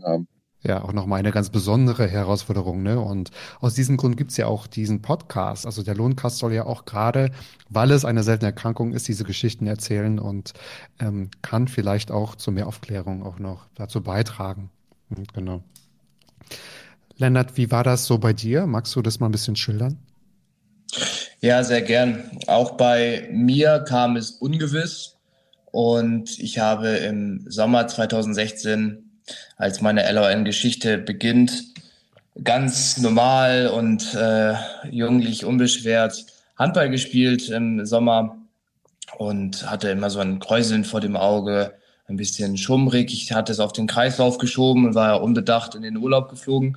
haben. 0.05 0.29
Ja, 0.63 0.83
auch 0.83 0.93
nochmal 0.93 1.21
eine 1.21 1.31
ganz 1.31 1.49
besondere 1.49 2.07
Herausforderung. 2.07 2.83
Ne? 2.83 3.01
Und 3.01 3.31
aus 3.61 3.75
diesem 3.75 3.97
Grund 3.97 4.19
gibt's 4.19 4.37
ja 4.37 4.47
auch 4.47 4.67
diesen 4.67 5.01
Podcast. 5.01 5.65
Also 5.65 5.83
der 5.83 5.95
Lohncast 5.95 6.39
soll 6.39 6.53
ja 6.53 6.67
auch 6.67 6.85
gerade, 6.85 7.31
weil 7.71 7.91
es 7.93 8.05
eine 8.05 8.23
seltene 8.23 8.49
Erkrankung 8.49 8.93
ist, 8.93 9.09
diese 9.09 9.25
Geschichten 9.25 9.67
erzählen 9.67 10.19
und 10.19 10.53
ähm, 10.99 11.31
kann 11.41 11.67
vielleicht 11.67 12.11
auch 12.11 12.37
zu 12.37 12.53
mehr 12.53 12.67
Aufklärung 12.67 13.23
auch 13.23 13.39
noch 13.39 13.69
dazu 13.75 14.03
beitragen. 14.03 14.71
Hm, 15.09 15.25
genau. 15.33 15.63
Lennart, 17.17 17.57
wie 17.57 17.71
war 17.71 17.85
das 17.85 18.05
so 18.05 18.19
bei 18.19 18.35
dir? 18.35 18.67
Magst 18.67 18.95
du 18.95 19.01
das 19.01 19.19
mal 19.19 19.29
ein 19.29 19.33
bisschen 19.33 19.57
schildern? 19.57 19.99
Ja, 21.41 21.65
sehr 21.65 21.81
gern. 21.81 22.31
Auch 22.49 22.73
bei 22.73 23.29
mir 23.33 23.85
kam 23.89 24.17
es 24.17 24.31
ungewiss 24.31 25.17
und 25.73 26.39
ich 26.39 26.59
habe 26.59 26.89
im 26.89 27.47
Sommer 27.49 27.87
2016 27.87 29.10
als 29.57 29.81
meine 29.81 30.11
LON-Geschichte 30.11 30.99
beginnt, 30.99 31.65
ganz 32.43 32.99
normal 32.99 33.69
und 33.69 34.15
äh, 34.15 34.55
junglich 34.91 35.45
unbeschwert 35.45 36.27
Handball 36.57 36.91
gespielt 36.91 37.49
im 37.49 37.87
Sommer 37.87 38.37
und 39.19 39.71
hatte 39.71 39.89
immer 39.91 40.11
so 40.11 40.21
ein 40.21 40.39
Kräuseln 40.39 40.85
vor 40.85 41.01
dem 41.01 41.17
Auge, 41.17 41.75
ein 42.07 42.17
bisschen 42.17 42.57
schummrig. 42.57 43.13
Ich 43.13 43.33
hatte 43.33 43.53
es 43.53 43.61
auf 43.61 43.73
den 43.73 43.87
Kreislauf 43.87 44.39
geschoben 44.39 44.85
und 44.87 44.95
war 44.95 45.23
unbedacht 45.23 45.75
in 45.75 45.83
den 45.83 45.97
Urlaub 45.97 46.29
geflogen. 46.29 46.77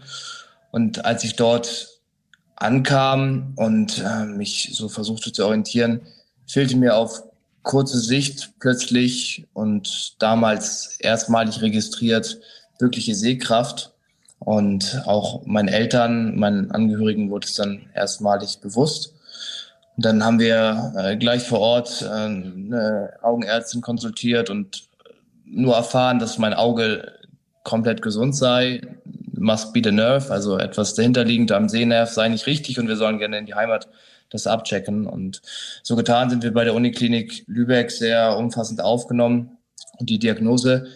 Und 0.71 1.05
als 1.05 1.23
ich 1.23 1.35
dort 1.35 1.99
ankam 2.55 3.53
und 3.55 3.99
äh, 3.99 4.25
mich 4.25 4.69
so 4.73 4.89
versuchte 4.89 5.31
zu 5.31 5.45
orientieren, 5.45 6.01
fehlte 6.45 6.77
mir 6.77 6.95
auf 6.95 7.23
kurze 7.63 7.99
Sicht 7.99 8.53
plötzlich 8.59 9.47
und 9.53 10.21
damals 10.21 10.97
erstmalig 10.99 11.61
registriert 11.61 12.39
wirkliche 12.79 13.15
Sehkraft. 13.15 13.91
Und 14.39 15.01
auch 15.05 15.45
meinen 15.45 15.69
Eltern, 15.69 16.37
meinen 16.37 16.69
Angehörigen 16.71 17.29
wurde 17.29 17.47
es 17.47 17.53
dann 17.53 17.89
erstmalig 17.93 18.59
bewusst. 18.59 19.13
Und 19.95 20.05
dann 20.05 20.23
haben 20.23 20.39
wir 20.39 20.93
äh, 20.97 21.15
gleich 21.15 21.43
vor 21.43 21.59
Ort 21.59 22.01
äh, 22.01 22.05
eine 22.07 23.13
Augenärztin 23.21 23.79
konsultiert 23.79 24.49
und 24.49 24.83
nur 25.45 25.75
erfahren, 25.75 26.19
dass 26.19 26.37
mein 26.37 26.53
Auge 26.53 27.13
komplett 27.63 28.01
gesund 28.01 28.35
sei. 28.35 28.81
Must 29.35 29.73
be 29.73 29.81
the 29.83 29.91
nerve, 29.91 30.31
also 30.31 30.57
etwas 30.57 30.93
dahinterliegend 30.93 31.51
am 31.51 31.69
Sehnerv 31.69 32.09
sei 32.09 32.29
nicht 32.29 32.47
richtig 32.47 32.79
und 32.79 32.87
wir 32.87 32.95
sollen 32.95 33.19
gerne 33.19 33.37
in 33.37 33.45
die 33.45 33.55
Heimat 33.55 33.87
das 34.33 34.47
abchecken. 34.47 35.07
Und 35.07 35.41
so 35.83 35.95
getan 35.95 36.29
sind 36.29 36.43
wir 36.43 36.53
bei 36.53 36.63
der 36.63 36.73
Uniklinik 36.73 37.45
Lübeck 37.47 37.91
sehr 37.91 38.37
umfassend 38.37 38.81
aufgenommen. 38.81 39.57
Und 39.99 40.09
die 40.09 40.19
Diagnose 40.19 40.87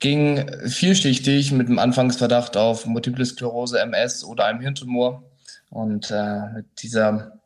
ging 0.00 0.50
vielschichtig 0.66 1.52
mit 1.52 1.68
dem 1.68 1.78
Anfangsverdacht 1.78 2.56
auf 2.56 2.86
Multiple 2.86 3.24
Sklerose, 3.24 3.80
MS 3.80 4.24
oder 4.24 4.46
einem 4.46 4.60
Hirntumor. 4.60 5.22
Und 5.70 6.10
äh, 6.10 6.52
mit 6.54 6.66
dieser 6.82 7.38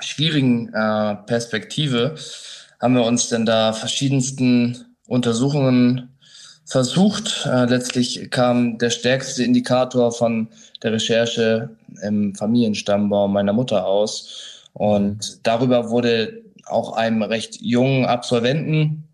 schwierigen 0.00 0.72
äh, 0.74 1.16
Perspektive 1.26 2.16
haben 2.80 2.94
wir 2.94 3.04
uns 3.04 3.28
dann 3.28 3.46
da 3.46 3.72
verschiedensten 3.72 4.96
Untersuchungen 5.06 6.15
versucht. 6.66 7.46
Äh, 7.46 7.64
letztlich 7.66 8.30
kam 8.30 8.78
der 8.78 8.90
stärkste 8.90 9.44
Indikator 9.44 10.12
von 10.12 10.48
der 10.82 10.92
Recherche 10.92 11.70
im 12.02 12.34
Familienstammbaum 12.34 13.32
meiner 13.32 13.52
Mutter 13.52 13.86
aus. 13.86 14.64
Und 14.74 15.46
darüber 15.46 15.90
wurde 15.90 16.42
auch 16.66 16.92
einem 16.92 17.22
recht 17.22 17.60
jungen 17.62 18.04
Absolventen 18.04 19.04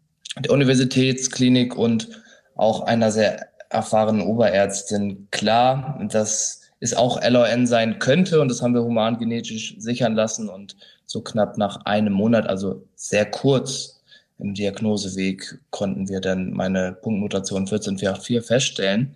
der 0.40 0.50
Universitätsklinik 0.50 1.76
und 1.76 2.08
auch 2.56 2.80
einer 2.80 3.12
sehr 3.12 3.46
erfahrenen 3.68 4.22
Oberärztin 4.22 5.28
klar, 5.30 6.00
dass 6.10 6.62
es 6.80 6.94
auch 6.94 7.20
LON 7.22 7.66
sein 7.66 7.98
könnte 7.98 8.40
und 8.40 8.48
das 8.48 8.60
haben 8.60 8.74
wir 8.74 8.82
humangenetisch 8.82 9.76
sichern 9.78 10.14
lassen 10.14 10.48
und 10.48 10.76
so 11.06 11.20
knapp 11.20 11.58
nach 11.58 11.84
einem 11.84 12.12
Monat, 12.12 12.46
also 12.46 12.82
sehr 12.96 13.26
kurz 13.30 14.01
im 14.42 14.54
Diagnoseweg, 14.54 15.58
konnten 15.70 16.08
wir 16.08 16.20
dann 16.20 16.52
meine 16.52 16.92
Punktmutation 16.92 17.66
14484 17.66 18.46
feststellen. 18.46 19.14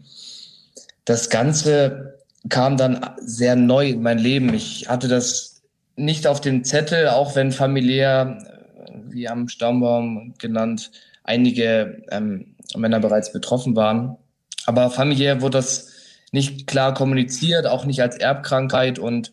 Das 1.05 1.31
Ganze 1.31 2.19
kam 2.49 2.77
dann 2.77 3.05
sehr 3.21 3.57
neu 3.57 3.91
in 3.91 4.03
mein 4.03 4.19
Leben. 4.19 4.55
Ich 4.55 4.89
hatte 4.89 5.09
das 5.09 5.63
nicht 5.97 6.27
auf 6.27 6.41
dem 6.41 6.65
Zettel, 6.65 7.09
auch 7.09 7.35
wenn 7.35 7.53
familiär, 7.53 8.39
wie 9.09 9.29
am 9.29 9.49
Stammbaum 9.49 10.35
genannt, 10.39 10.91
einige 11.25 12.03
ähm, 12.11 12.55
Männer 12.77 13.01
bereits 13.01 13.33
betroffen 13.33 13.75
waren. 13.77 14.17
Aber 14.67 14.91
familiär 14.91 15.41
wurde 15.41 15.59
das 15.59 15.93
nicht 16.33 16.67
klar 16.67 16.95
kommuniziert, 16.95 17.67
auch 17.67 17.85
nicht 17.85 18.03
als 18.03 18.17
Erbkrankheit 18.17 18.99
und 18.99 19.33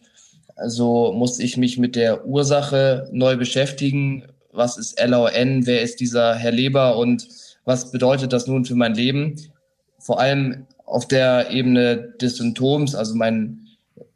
so 0.66 1.12
musste 1.12 1.44
ich 1.44 1.58
mich 1.58 1.78
mit 1.78 1.96
der 1.96 2.26
Ursache 2.26 3.10
neu 3.12 3.36
beschäftigen. 3.36 4.24
Was 4.54 4.78
ist 4.78 5.00
LON? 5.04 5.66
Wer 5.66 5.82
ist 5.82 6.00
dieser 6.00 6.36
Herr 6.36 6.52
Leber 6.52 6.98
und 6.98 7.28
was 7.66 7.92
bedeutet 7.92 8.34
das 8.34 8.48
nun 8.48 8.66
für 8.66 8.76
mein 8.76 8.94
Leben? 8.94 9.36
Vor 10.00 10.20
allem 10.20 10.68
auf 10.86 11.08
der 11.08 11.50
Ebene 11.50 12.14
des 12.22 12.38
Symptoms, 12.38 12.94
also 12.94 13.16
mein 13.16 13.68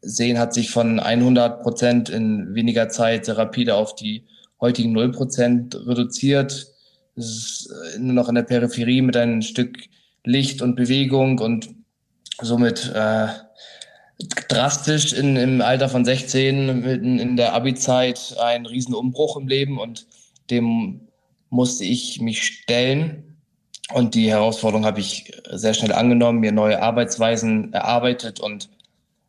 Sehen 0.01 0.37
hat 0.37 0.53
sich 0.53 0.69
von 0.69 0.99
100 0.99 1.63
Prozent 1.63 2.09
in 2.09 2.53
weniger 2.53 2.87
Zeit 2.89 3.27
rapide 3.29 3.75
auf 3.75 3.95
die 3.95 4.25
heutigen 4.61 4.91
0 4.91 5.11
Prozent 5.11 5.75
reduziert. 5.87 6.67
Es 7.15 7.25
ist 7.25 7.71
äh, 7.95 7.99
nur 7.99 8.13
noch 8.13 8.29
in 8.29 8.35
der 8.35 8.43
Peripherie 8.43 9.01
mit 9.01 9.17
einem 9.17 9.41
Stück 9.41 9.77
Licht 10.23 10.61
und 10.61 10.75
Bewegung 10.75 11.39
und 11.39 11.69
somit 12.41 12.91
äh, 12.93 13.27
drastisch 14.49 15.13
in, 15.13 15.35
im 15.35 15.61
Alter 15.61 15.89
von 15.89 16.05
16 16.05 16.83
in, 16.85 17.19
in 17.19 17.37
der 17.37 17.53
Abi-Zeit 17.53 18.35
ein 18.39 18.65
Riesenumbruch 18.65 19.37
im 19.37 19.47
Leben 19.47 19.79
und 19.79 20.05
dem 20.49 21.01
musste 21.49 21.83
ich 21.83 22.21
mich 22.21 22.43
stellen. 22.43 23.37
Und 23.93 24.15
die 24.15 24.29
Herausforderung 24.29 24.85
habe 24.85 24.99
ich 24.99 25.31
sehr 25.49 25.73
schnell 25.73 25.93
angenommen, 25.93 26.39
mir 26.39 26.51
neue 26.51 26.81
Arbeitsweisen 26.81 27.71
erarbeitet. 27.73 28.39
Und 28.39 28.69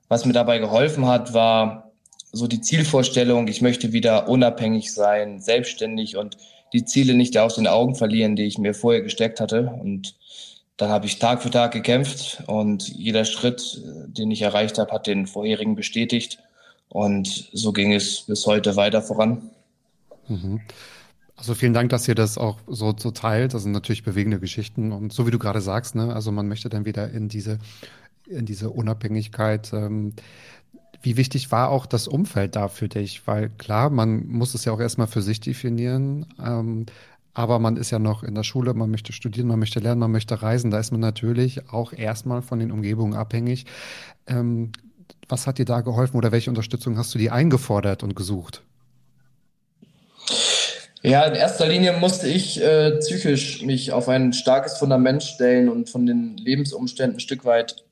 was 0.08 0.24
mir 0.24 0.32
dabei 0.32 0.58
geholfen 0.58 1.06
hat, 1.06 1.32
war 1.32 1.92
so 2.32 2.46
die 2.46 2.60
Zielvorstellung, 2.60 3.48
ich 3.48 3.62
möchte 3.62 3.92
wieder 3.92 4.28
unabhängig 4.28 4.92
sein, 4.92 5.40
selbstständig 5.40 6.16
und 6.16 6.36
die 6.72 6.84
Ziele 6.84 7.14
nicht 7.14 7.38
aus 7.38 7.54
den 7.54 7.66
Augen 7.66 7.94
verlieren, 7.94 8.36
die 8.36 8.44
ich 8.44 8.58
mir 8.58 8.74
vorher 8.74 9.00
gesteckt 9.02 9.40
hatte. 9.40 9.72
Und 9.80 10.16
dann 10.76 10.90
habe 10.90 11.06
ich 11.06 11.18
Tag 11.18 11.42
für 11.42 11.50
Tag 11.50 11.72
gekämpft 11.72 12.42
und 12.46 12.88
jeder 12.88 13.24
Schritt, 13.24 13.82
den 14.06 14.30
ich 14.30 14.42
erreicht 14.42 14.78
habe, 14.78 14.92
hat 14.92 15.06
den 15.06 15.26
vorherigen 15.26 15.74
bestätigt. 15.74 16.38
Und 16.88 17.50
so 17.52 17.72
ging 17.72 17.92
es 17.92 18.22
bis 18.22 18.46
heute 18.46 18.76
weiter 18.76 19.02
voran. 19.02 19.50
Mhm. 20.28 20.60
Also 21.38 21.54
vielen 21.54 21.72
Dank, 21.72 21.90
dass 21.90 22.08
ihr 22.08 22.16
das 22.16 22.36
auch 22.36 22.58
so, 22.66 22.92
so 22.98 23.12
teilt. 23.12 23.54
Das 23.54 23.62
sind 23.62 23.70
natürlich 23.70 24.02
bewegende 24.02 24.40
Geschichten. 24.40 24.90
Und 24.90 25.12
so 25.12 25.24
wie 25.26 25.30
du 25.30 25.38
gerade 25.38 25.60
sagst, 25.60 25.94
ne, 25.94 26.12
also 26.12 26.32
man 26.32 26.48
möchte 26.48 26.68
dann 26.68 26.84
wieder 26.84 27.10
in 27.12 27.28
diese, 27.28 27.60
in 28.26 28.44
diese 28.44 28.70
Unabhängigkeit. 28.70 29.72
Ähm, 29.72 30.14
wie 31.00 31.16
wichtig 31.16 31.52
war 31.52 31.68
auch 31.70 31.86
das 31.86 32.08
Umfeld 32.08 32.56
da 32.56 32.66
für 32.66 32.88
dich? 32.88 33.24
Weil 33.28 33.50
klar, 33.50 33.88
man 33.88 34.26
muss 34.26 34.54
es 34.54 34.64
ja 34.64 34.72
auch 34.72 34.80
erstmal 34.80 35.06
für 35.06 35.22
sich 35.22 35.38
definieren. 35.38 36.26
Ähm, 36.44 36.86
aber 37.34 37.60
man 37.60 37.76
ist 37.76 37.92
ja 37.92 38.00
noch 38.00 38.24
in 38.24 38.34
der 38.34 38.42
Schule, 38.42 38.74
man 38.74 38.90
möchte 38.90 39.12
studieren, 39.12 39.46
man 39.46 39.60
möchte 39.60 39.78
lernen, 39.78 40.00
man 40.00 40.10
möchte 40.10 40.42
reisen. 40.42 40.72
Da 40.72 40.80
ist 40.80 40.90
man 40.90 41.00
natürlich 41.00 41.70
auch 41.70 41.92
erstmal 41.92 42.42
von 42.42 42.58
den 42.58 42.72
Umgebungen 42.72 43.14
abhängig. 43.14 43.64
Ähm, 44.26 44.72
was 45.28 45.46
hat 45.46 45.58
dir 45.58 45.64
da 45.64 45.82
geholfen 45.82 46.16
oder 46.16 46.32
welche 46.32 46.50
Unterstützung 46.50 46.98
hast 46.98 47.14
du 47.14 47.18
dir 47.20 47.32
eingefordert 47.32 48.02
und 48.02 48.16
gesucht? 48.16 48.64
Ja, 51.02 51.24
in 51.24 51.34
erster 51.34 51.66
Linie 51.66 51.92
musste 51.92 52.26
ich 52.26 52.60
äh, 52.60 52.90
psychisch 52.98 53.62
mich 53.62 53.92
auf 53.92 54.08
ein 54.08 54.32
starkes 54.32 54.78
Fundament 54.78 55.22
stellen 55.22 55.68
und 55.68 55.88
von 55.88 56.06
den 56.06 56.36
Lebensumständen 56.36 57.16
ein 57.16 57.20
Stück 57.20 57.44
weit 57.44 57.84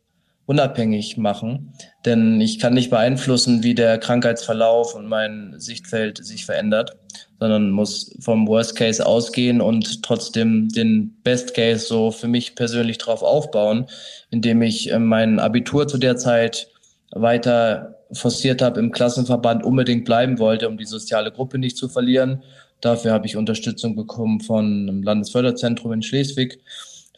unabhängig 0.47 1.17
machen. 1.17 1.73
Denn 2.05 2.41
ich 2.41 2.59
kann 2.59 2.75
nicht 2.75 2.91
beeinflussen, 2.91 3.63
wie 3.63 3.75
der 3.75 3.99
Krankheitsverlauf 3.99 4.95
und 4.95 5.07
mein 5.07 5.55
Sichtfeld 5.57 6.25
sich 6.25 6.47
verändert, 6.47 6.97
sondern 7.39 7.71
muss 7.71 8.17
vom 8.21 8.47
Worst 8.49 8.77
Case 8.77 9.05
ausgehen 9.05 9.61
und 9.61 10.03
trotzdem 10.03 10.69
den 10.69 11.17
Best 11.23 11.55
Case 11.55 11.87
so 11.87 12.11
für 12.11 12.29
mich 12.29 12.55
persönlich 12.55 12.99
drauf 12.99 13.23
aufbauen, 13.23 13.87
indem 14.31 14.63
ich 14.63 14.91
äh, 14.91 14.99
mein 14.99 15.39
Abitur 15.39 15.87
zu 15.87 15.99
der 15.99 16.17
Zeit 16.17 16.69
weiter 17.13 17.95
forciert 18.13 18.63
habe, 18.63 18.81
im 18.81 18.93
Klassenverband 18.93 19.65
unbedingt 19.65 20.05
bleiben 20.05 20.39
wollte, 20.39 20.69
um 20.69 20.77
die 20.77 20.85
soziale 20.85 21.31
Gruppe 21.33 21.59
nicht 21.59 21.77
zu 21.77 21.89
verlieren 21.89 22.43
Dafür 22.81 23.13
habe 23.13 23.27
ich 23.27 23.37
Unterstützung 23.37 23.97
bekommen 23.97 24.41
von 24.41 24.89
einem 24.89 25.03
Landesförderzentrum 25.03 25.93
in 25.93 26.03
Schleswig. 26.03 26.61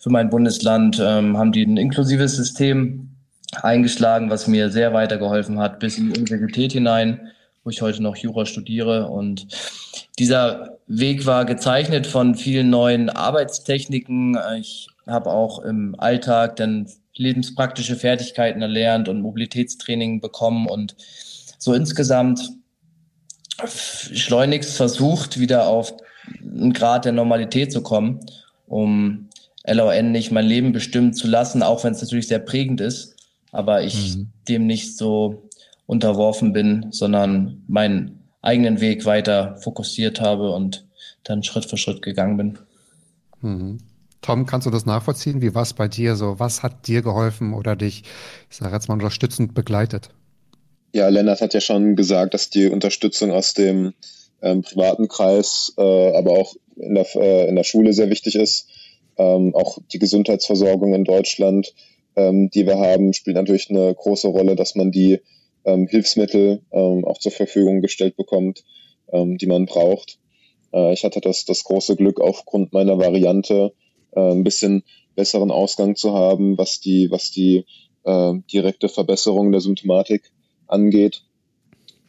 Für 0.01 0.11
mein 0.11 0.31
Bundesland 0.31 0.99
ähm, 1.01 1.37
haben 1.37 1.53
die 1.53 1.64
ein 1.64 1.77
inklusives 1.77 2.37
System 2.37 3.11
eingeschlagen, 3.62 4.31
was 4.31 4.47
mir 4.47 4.71
sehr 4.71 4.92
weitergeholfen 4.92 5.59
hat, 5.59 5.81
bis 5.81 5.99
in 5.99 6.12
die 6.12 6.21
Universität 6.21 6.73
hinein, 6.73 7.33
wo 7.64 7.71
ich 7.71 7.83
heute 7.83 8.03
noch 8.03 8.16
Jura 8.16 8.47
studiere. 8.47 9.09
Und 9.09 9.49
dieser 10.18 10.79
Weg 10.87 11.27
war 11.27 11.44
gezeichnet 11.44 12.07
von 12.07 12.35
vielen 12.35 12.71
neuen 12.71 13.11
Arbeitstechniken. 13.11 14.38
Ich 14.59 14.88
habe 15.07 15.31
auch 15.31 15.61
im 15.61 15.94
Alltag 15.99 16.57
dann 16.57 16.88
lebenspraktische 17.14 17.97
Fertigkeiten 17.97 18.62
erlernt 18.62 19.09
und 19.09 19.23
Mobilitätstraining 19.23 20.21
bekommen 20.21 20.68
und 20.68 20.94
so 21.59 21.75
insgesamt 21.75 22.53
schleunigst 23.66 24.77
versucht, 24.77 25.38
wieder 25.38 25.66
auf 25.66 25.94
einen 26.42 26.73
Grad 26.73 27.05
der 27.05 27.12
Normalität 27.12 27.73
zu 27.73 27.83
kommen, 27.83 28.21
um 28.66 29.29
LON 29.66 30.12
nicht 30.12 30.31
mein 30.31 30.47
Leben 30.47 30.73
bestimmen 30.73 31.12
zu 31.12 31.27
lassen, 31.27 31.62
auch 31.62 31.85
wenn 31.85 31.92
es 31.92 32.03
natürlich 32.03 32.29
sehr 32.29 32.38
prägend 32.38 32.81
ist, 32.81 33.16
aber 33.53 33.83
ich 33.83 34.16
mhm. 34.16 34.31
dem 34.49 34.66
nicht 34.66 34.97
so 34.97 35.49
unterworfen 35.87 36.53
bin, 36.53 36.87
sondern 36.90 37.62
meinen 37.66 38.23
eigenen 38.42 38.81
Weg 38.81 39.05
weiter 39.05 39.57
fokussiert 39.57 40.21
habe 40.21 40.51
und 40.51 40.87
dann 41.25 41.42
Schritt 41.42 41.64
für 41.66 41.77
Schritt 41.77 42.03
gegangen 42.03 42.37
bin. 42.37 42.59
Mhm. 43.40 43.79
Tom, 44.21 44.47
kannst 44.47 44.66
du 44.66 44.71
das 44.71 44.85
nachvollziehen? 44.85 45.42
Wie 45.42 45.55
war 45.55 45.62
es 45.62 45.75
bei 45.75 45.88
dir 45.88 46.16
so? 46.16 46.38
Was 46.38 46.62
hat 46.62 46.88
dir 46.88 47.03
geholfen 47.03 47.55
oder 47.55 47.77
dich, 47.77 48.03
ich 48.51 48.57
sage 48.57 48.75
jetzt 48.75 48.88
mal, 48.88 48.94
unterstützend 48.94 49.55
begleitet? 49.55 50.11
Ja, 50.92 51.09
Lennart 51.09 51.42
hat 51.42 51.53
ja 51.53 51.61
schon 51.61 51.96
gesagt, 51.96 52.33
dass 52.33 52.48
die 52.48 52.66
Unterstützung 52.66 53.31
aus 53.31 53.53
dem 53.53 53.92
ähm, 54.40 54.62
privaten 54.62 55.09
Kreis, 55.09 55.74
äh, 55.77 56.16
aber 56.16 56.33
auch 56.33 56.55
in 56.77 56.94
der, 56.94 57.07
äh, 57.16 57.48
in 57.48 57.57
der 57.57 57.64
Schule 57.64 57.92
sehr 57.92 58.09
wichtig 58.09 58.37
ist. 58.37 58.68
Ähm, 59.18 59.55
auch 59.55 59.79
die 59.92 59.98
Gesundheitsversorgung 59.98 60.94
in 60.94 61.05
Deutschland, 61.05 61.74
ähm, 62.16 62.48
die 62.51 62.66
wir 62.66 62.79
haben, 62.79 63.12
spielt 63.12 63.37
natürlich 63.37 63.68
eine 63.68 63.94
große 63.94 64.29
Rolle, 64.29 64.57
dass 64.57 64.77
man 64.77 64.90
die 64.90 65.20
ähm, 65.64 65.87
Hilfsmittel 65.88 66.62
ähm, 66.70 67.05
auch 67.05 67.18
zur 67.18 67.33
Verfügung 67.33 67.83
gestellt 67.83 68.16
bekommt, 68.16 68.64
ähm, 69.12 69.37
die 69.37 69.46
man 69.46 69.66
braucht. 69.66 70.18
Äh, 70.72 70.94
ich 70.94 71.05
hatte 71.05 71.20
das, 71.20 71.44
das 71.44 71.64
große 71.64 71.96
Glück, 71.96 72.20
aufgrund 72.20 72.72
meiner 72.72 72.98
Variante 72.98 73.74
äh, 74.12 74.20
ein 74.20 74.44
bisschen 74.44 74.85
besseren 75.16 75.51
Ausgang 75.51 75.96
zu 75.96 76.14
haben, 76.14 76.57
was 76.57 76.81
die, 76.81 77.11
was 77.11 77.31
die 77.31 77.66
äh, 78.05 78.33
direkte 78.51 78.88
Verbesserung 78.88 79.53
der 79.53 79.61
Symptomatik 79.61 80.31
angeht. 80.68 81.22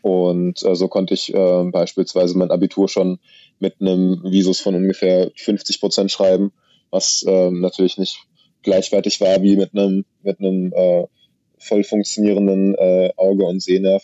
Und 0.01 0.63
äh, 0.63 0.75
so 0.75 0.87
konnte 0.87 1.13
ich 1.13 1.33
äh, 1.33 1.63
beispielsweise 1.71 2.37
mein 2.37 2.51
Abitur 2.51 2.87
schon 2.87 3.19
mit 3.59 3.81
einem 3.81 4.21
Visus 4.23 4.59
von 4.59 4.75
ungefähr 4.75 5.31
50 5.35 5.79
Prozent 5.79 6.11
schreiben, 6.11 6.51
was 6.89 7.23
äh, 7.23 7.51
natürlich 7.51 7.97
nicht 7.97 8.19
gleichwertig 8.61 9.19
war 9.21 9.41
wie 9.41 9.55
mit 9.55 9.73
einem 9.73 10.05
mit 10.23 10.39
äh, 10.39 11.05
voll 11.57 11.83
funktionierenden 11.83 12.75
äh, 12.75 13.11
Auge 13.17 13.45
und 13.45 13.61
Sehnerv. 13.61 14.03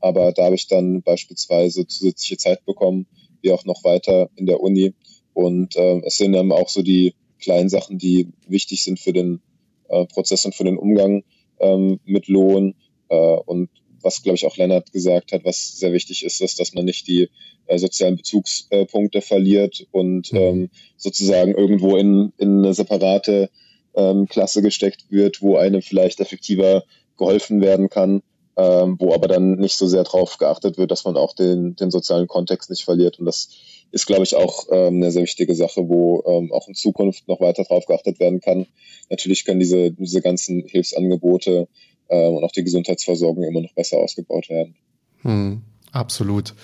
Aber 0.00 0.32
da 0.32 0.44
habe 0.44 0.54
ich 0.54 0.66
dann 0.66 1.02
beispielsweise 1.02 1.86
zusätzliche 1.86 2.36
Zeit 2.36 2.64
bekommen, 2.64 3.06
wie 3.42 3.52
auch 3.52 3.64
noch 3.64 3.84
weiter 3.84 4.30
in 4.36 4.46
der 4.46 4.60
Uni. 4.60 4.94
Und 5.32 5.76
äh, 5.76 6.00
es 6.04 6.16
sind 6.16 6.32
dann 6.32 6.52
auch 6.52 6.68
so 6.68 6.82
die 6.82 7.14
kleinen 7.40 7.68
Sachen, 7.68 7.98
die 7.98 8.28
wichtig 8.46 8.84
sind 8.84 9.00
für 9.00 9.12
den 9.12 9.40
äh, 9.88 10.06
Prozess 10.06 10.44
und 10.44 10.54
für 10.54 10.64
den 10.64 10.78
Umgang 10.78 11.24
ähm, 11.58 12.00
mit 12.04 12.28
Lohn. 12.28 12.74
Äh, 13.08 13.16
und 13.16 13.68
was, 14.04 14.22
glaube 14.22 14.36
ich, 14.36 14.46
auch 14.46 14.56
Lennart 14.56 14.92
gesagt 14.92 15.32
hat, 15.32 15.44
was 15.44 15.78
sehr 15.78 15.92
wichtig 15.92 16.24
ist, 16.24 16.40
ist, 16.40 16.60
dass 16.60 16.74
man 16.74 16.84
nicht 16.84 17.06
die 17.08 17.30
äh, 17.66 17.78
sozialen 17.78 18.16
Bezugspunkte 18.16 19.20
verliert 19.22 19.86
und 19.90 20.32
mhm. 20.32 20.38
ähm, 20.38 20.70
sozusagen 20.96 21.54
irgendwo 21.54 21.96
in, 21.96 22.32
in 22.36 22.58
eine 22.58 22.74
separate 22.74 23.50
ähm, 23.94 24.26
Klasse 24.28 24.62
gesteckt 24.62 25.06
wird, 25.10 25.40
wo 25.42 25.56
einem 25.56 25.82
vielleicht 25.82 26.20
effektiver 26.20 26.84
geholfen 27.16 27.60
werden 27.60 27.88
kann, 27.88 28.22
ähm, 28.56 28.96
wo 28.98 29.14
aber 29.14 29.28
dann 29.28 29.56
nicht 29.56 29.76
so 29.76 29.86
sehr 29.86 30.04
darauf 30.04 30.38
geachtet 30.38 30.78
wird, 30.78 30.90
dass 30.90 31.04
man 31.04 31.16
auch 31.16 31.34
den, 31.34 31.76
den 31.76 31.90
sozialen 31.90 32.26
Kontext 32.26 32.70
nicht 32.70 32.84
verliert. 32.84 33.18
Und 33.18 33.26
das 33.26 33.48
ist, 33.94 34.06
glaube 34.06 34.24
ich, 34.24 34.34
auch 34.34 34.66
ähm, 34.72 34.96
eine 34.96 35.12
sehr 35.12 35.22
wichtige 35.22 35.54
Sache, 35.54 35.88
wo 35.88 36.24
ähm, 36.26 36.52
auch 36.52 36.66
in 36.66 36.74
Zukunft 36.74 37.28
noch 37.28 37.40
weiter 37.40 37.62
darauf 37.62 37.86
geachtet 37.86 38.18
werden 38.18 38.40
kann. 38.40 38.66
Natürlich 39.08 39.44
können 39.44 39.60
diese, 39.60 39.92
diese 39.92 40.20
ganzen 40.20 40.64
Hilfsangebote 40.66 41.68
äh, 42.08 42.26
und 42.26 42.42
auch 42.42 42.50
die 42.50 42.64
Gesundheitsversorgung 42.64 43.44
immer 43.44 43.60
noch 43.60 43.72
besser 43.74 43.98
ausgebaut 43.98 44.48
werden. 44.48 44.74
Hm, 45.22 45.62
absolut. 45.92 46.54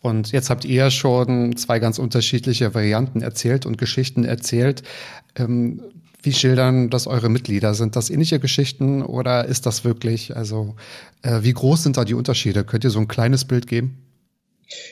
Und 0.00 0.30
jetzt 0.30 0.48
habt 0.48 0.64
ihr 0.64 0.92
schon 0.92 1.56
zwei 1.56 1.80
ganz 1.80 1.98
unterschiedliche 1.98 2.72
Varianten 2.72 3.20
erzählt 3.20 3.66
und 3.66 3.78
Geschichten 3.78 4.24
erzählt. 4.24 4.84
Ähm, 5.34 5.82
wie 6.22 6.32
schildern 6.32 6.88
das 6.90 7.08
eure 7.08 7.28
Mitglieder? 7.28 7.74
Sind 7.74 7.96
das 7.96 8.10
ähnliche 8.10 8.38
Geschichten 8.38 9.02
oder 9.02 9.44
ist 9.46 9.66
das 9.66 9.84
wirklich, 9.84 10.36
also 10.36 10.76
äh, 11.22 11.42
wie 11.42 11.52
groß 11.52 11.82
sind 11.82 11.96
da 11.96 12.04
die 12.04 12.14
Unterschiede? 12.14 12.64
Könnt 12.64 12.84
ihr 12.84 12.90
so 12.90 13.00
ein 13.00 13.08
kleines 13.08 13.44
Bild 13.44 13.66
geben? 13.66 14.05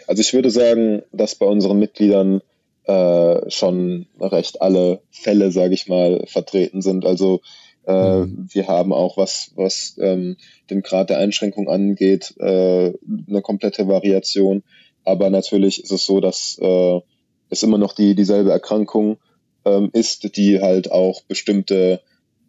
Also 0.06 0.20
ich 0.20 0.32
würde 0.32 0.50
sagen, 0.50 1.02
dass 1.12 1.34
bei 1.34 1.46
unseren 1.46 1.78
Mitgliedern 1.78 2.42
äh, 2.84 3.50
schon 3.50 4.06
recht 4.20 4.60
alle 4.62 5.00
Fälle, 5.10 5.50
sage 5.50 5.74
ich 5.74 5.88
mal, 5.88 6.24
vertreten 6.26 6.82
sind. 6.82 7.04
Also 7.06 7.40
äh, 7.87 8.20
mhm. 8.20 8.48
Wir 8.52 8.66
haben 8.68 8.92
auch, 8.92 9.16
was, 9.16 9.52
was 9.56 9.96
ähm, 10.00 10.37
den 10.70 10.82
Grad 10.82 11.10
der 11.10 11.18
Einschränkung 11.18 11.68
angeht, 11.68 12.34
äh, 12.38 12.92
eine 13.28 13.42
komplette 13.42 13.88
Variation. 13.88 14.62
Aber 15.04 15.30
natürlich 15.30 15.82
ist 15.82 15.92
es 15.92 16.06
so, 16.06 16.20
dass 16.20 16.58
äh, 16.60 17.00
es 17.50 17.62
immer 17.62 17.78
noch 17.78 17.92
die, 17.92 18.14
dieselbe 18.14 18.50
Erkrankung 18.50 19.18
ähm, 19.64 19.90
ist, 19.92 20.37
die 20.37 20.60
halt 20.60 20.90
auch 20.90 21.22
bestimmte 21.22 22.00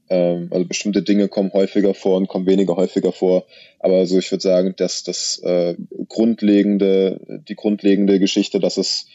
ähm, 0.09 0.49
also 0.51 0.65
bestimmte 0.65 1.01
Dinge 1.01 1.27
kommen 1.27 1.51
häufiger 1.53 1.93
vor 1.93 2.17
und 2.17 2.27
kommen 2.27 2.45
weniger 2.45 2.75
häufiger 2.75 3.11
vor. 3.11 3.45
Aber 3.79 4.05
so, 4.05 4.17
ich 4.19 4.31
würde 4.31 4.41
sagen, 4.41 4.73
dass 4.77 5.03
das 5.03 5.39
äh, 5.39 5.75
grundlegende, 6.07 7.41
die 7.47 7.55
grundlegende 7.55 8.19
Geschichte, 8.19 8.59
dass 8.59 8.77
es, 8.77 9.07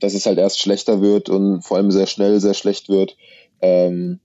dass 0.00 0.14
es 0.14 0.26
halt 0.26 0.38
erst 0.38 0.60
schlechter 0.60 1.00
wird 1.00 1.28
und 1.28 1.62
vor 1.62 1.76
allem 1.76 1.90
sehr 1.90 2.06
schnell 2.06 2.40
sehr 2.40 2.54
schlecht 2.54 2.88
wird, 2.88 3.16
ähm, 3.60 4.20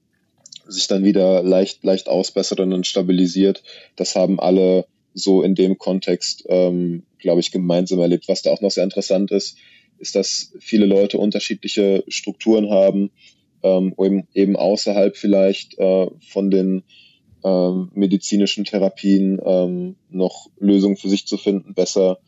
sich 0.67 0.87
dann 0.87 1.03
wieder 1.03 1.43
leicht, 1.43 1.83
leicht 1.83 2.09
ausbessert 2.09 2.59
und 2.59 2.71
dann 2.71 2.83
stabilisiert. 2.83 3.63
Das 3.95 4.15
haben 4.15 4.39
alle 4.39 4.85
so 5.13 5.41
in 5.41 5.55
dem 5.55 5.77
Kontext, 5.77 6.45
ähm, 6.47 7.03
glaube 7.17 7.39
ich, 7.41 7.51
gemeinsam 7.51 7.99
erlebt. 7.99 8.27
Was 8.27 8.43
da 8.43 8.51
auch 8.51 8.61
noch 8.61 8.71
sehr 8.71 8.83
interessant 8.83 9.31
ist, 9.31 9.57
ist, 9.97 10.15
dass 10.15 10.53
viele 10.59 10.85
Leute 10.85 11.17
unterschiedliche 11.17 12.03
Strukturen 12.07 12.69
haben, 12.69 13.11
ähm, 13.63 13.93
eben, 13.99 14.27
eben 14.33 14.55
außerhalb 14.55 15.17
vielleicht 15.17 15.77
äh, 15.79 16.07
von 16.27 16.51
den 16.51 16.83
ähm, 17.43 17.91
medizinischen 17.93 18.65
Therapien 18.65 19.39
ähm, 19.43 19.95
noch 20.09 20.49
Lösungen 20.59 20.97
für 20.97 21.09
sich 21.09 21.25
zu 21.25 21.37
finden, 21.37 21.73
besser 21.73 22.19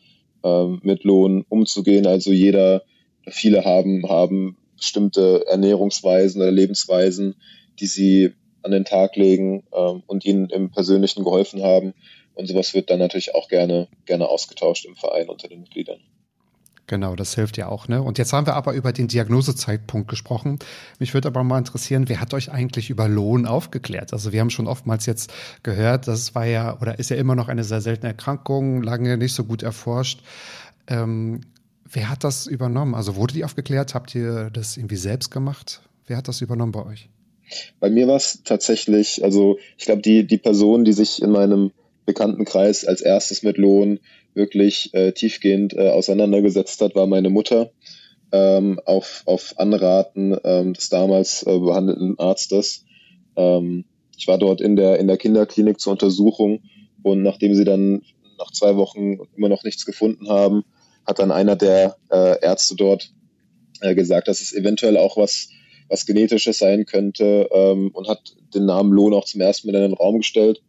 ähm, 0.44 0.80
mit 0.84 1.04
Lohn 1.04 1.46
umzugehen. 1.50 2.08
Also 2.08 2.32
jeder, 2.32 2.84
viele 3.28 3.66
haben, 3.66 4.08
haben 4.08 4.58
bestimmte 4.78 5.46
Ernährungsweisen 5.48 6.42
oder 6.42 6.52
Lebensweisen, 6.52 7.36
die 7.80 7.88
sie 7.88 8.32
an 8.64 8.72
den 8.72 8.86
Tag 8.86 9.16
legen 9.16 9.64
ähm, 9.74 10.04
und 10.08 10.26
ihnen 10.26 10.50
im 10.50 10.72
Persönlichen 10.72 11.24
geholfen 11.24 11.62
haben. 11.62 11.94
Und 12.34 12.48
sowas 12.48 12.74
wird 12.74 12.90
dann 12.90 13.00
natürlich 13.00 13.36
auch 13.36 13.50
gerne, 13.50 13.88
gerne 14.06 14.30
ausgetauscht 14.30 14.86
im 14.86 14.96
Verein 14.96 15.30
unter 15.30 15.48
den 15.48 15.62
Mitgliedern. 15.62 16.00
Genau, 16.92 17.16
das 17.16 17.36
hilft 17.36 17.56
ja 17.56 17.70
auch. 17.70 17.88
Ne? 17.88 18.04
Und 18.04 18.18
jetzt 18.18 18.34
haben 18.34 18.46
wir 18.46 18.56
aber 18.56 18.74
über 18.74 18.92
den 18.92 19.08
Diagnosezeitpunkt 19.08 20.10
gesprochen. 20.10 20.60
Mich 21.00 21.14
würde 21.14 21.30
aber 21.30 21.42
mal 21.42 21.58
interessieren, 21.58 22.10
wer 22.10 22.20
hat 22.20 22.34
euch 22.34 22.52
eigentlich 22.52 22.90
über 22.90 23.08
Lohn 23.08 23.46
aufgeklärt? 23.46 24.12
Also 24.12 24.34
wir 24.34 24.42
haben 24.42 24.50
schon 24.50 24.68
oftmals 24.68 25.06
jetzt 25.06 25.32
gehört, 25.64 26.10
das 26.10 26.36
war 26.36 26.46
ja 26.46 26.78
oder 26.82 27.00
ist 27.00 27.10
ja 27.10 27.16
immer 27.16 27.34
noch 27.34 27.48
eine 27.48 27.64
sehr 27.64 27.80
seltene 27.80 28.10
Erkrankung, 28.10 28.84
lange 28.84 29.16
nicht 29.16 29.32
so 29.32 29.46
gut 29.46 29.64
erforscht. 29.64 30.22
Ähm, 30.88 31.40
wer 31.90 32.10
hat 32.10 32.26
das 32.26 32.46
übernommen? 32.46 32.94
Also 32.94 33.16
wurde 33.16 33.36
die 33.36 33.46
aufgeklärt? 33.46 33.96
Habt 33.96 34.14
ihr 34.14 34.50
das 34.50 34.76
irgendwie 34.76 34.98
selbst 34.98 35.32
gemacht? 35.32 35.82
Wer 36.08 36.18
hat 36.18 36.28
das 36.28 36.42
übernommen 36.42 36.74
bei 36.74 36.86
euch? 36.86 37.08
Bei 37.80 37.90
mir 37.90 38.10
war 38.10 38.18
es 38.18 38.42
tatsächlich, 38.44 39.24
also 39.24 39.60
ich 39.78 39.86
glaube, 39.86 40.02
die, 40.02 40.28
die 40.28 40.38
Person, 40.38 40.84
die 40.84 40.92
sich 40.92 41.22
in 41.22 41.32
meinem 41.32 41.72
Bekanntenkreis 42.06 42.84
als 42.84 43.00
erstes 43.00 43.44
mit 43.44 43.58
Lohn 43.58 44.00
wirklich 44.34 44.94
äh, 44.94 45.12
tiefgehend 45.12 45.74
äh, 45.74 45.90
auseinandergesetzt 45.90 46.82
hat, 46.82 46.96
war 46.96 47.08
meine 47.08 47.30
Mutter 47.30 47.72
ähm, 48.32 48.80
auf, 48.86 49.24
auf 49.26 49.54
Anraten 49.58 50.38
ähm, 50.44 50.74
des 50.74 50.90
damals 50.90 51.44
äh, 51.44 51.58
behandelten 51.58 52.18
Arztes. 52.18 52.86
Ähm, 53.36 53.86
ich 54.18 54.28
war 54.28 54.38
dort 54.38 54.62
in 54.62 54.76
der, 54.76 55.00
in 55.00 55.08
der 55.08 55.18
Kinderklinik 55.18 55.80
zur 55.80 55.94
Untersuchung 55.94 56.64
und 57.04 57.24
nachdem 57.24 57.56
sie 57.56 57.66
dann 57.66 58.04
nach 58.38 58.52
zwei 58.52 58.76
Wochen 58.76 59.18
immer 59.36 59.50
noch 59.50 59.64
nichts 59.64 59.86
gefunden 59.86 60.30
haben, 60.30 60.64
hat 61.06 61.20
dann 61.20 61.32
einer 61.32 61.56
der 61.56 61.98
äh, 62.12 62.40
Ärzte 62.42 62.76
dort 62.76 63.12
äh, 63.82 63.96
gesagt, 63.96 64.28
dass 64.28 64.42
es 64.42 64.54
eventuell 64.54 64.98
auch 64.98 65.18
was, 65.18 65.50
was 65.90 66.06
Genetisches 66.06 66.60
sein 66.60 66.86
könnte 66.86 67.50
ähm, 67.52 67.90
und 67.94 68.08
hat 68.08 68.36
den 68.54 68.66
Namen 68.66 68.92
Lohn 68.92 69.14
auch 69.14 69.26
zum 69.26 69.42
ersten 69.42 69.68
Mal 69.68 69.76
in 69.76 69.90
den 69.90 69.94
Raum 69.94 70.20
gestellt. 70.20 70.62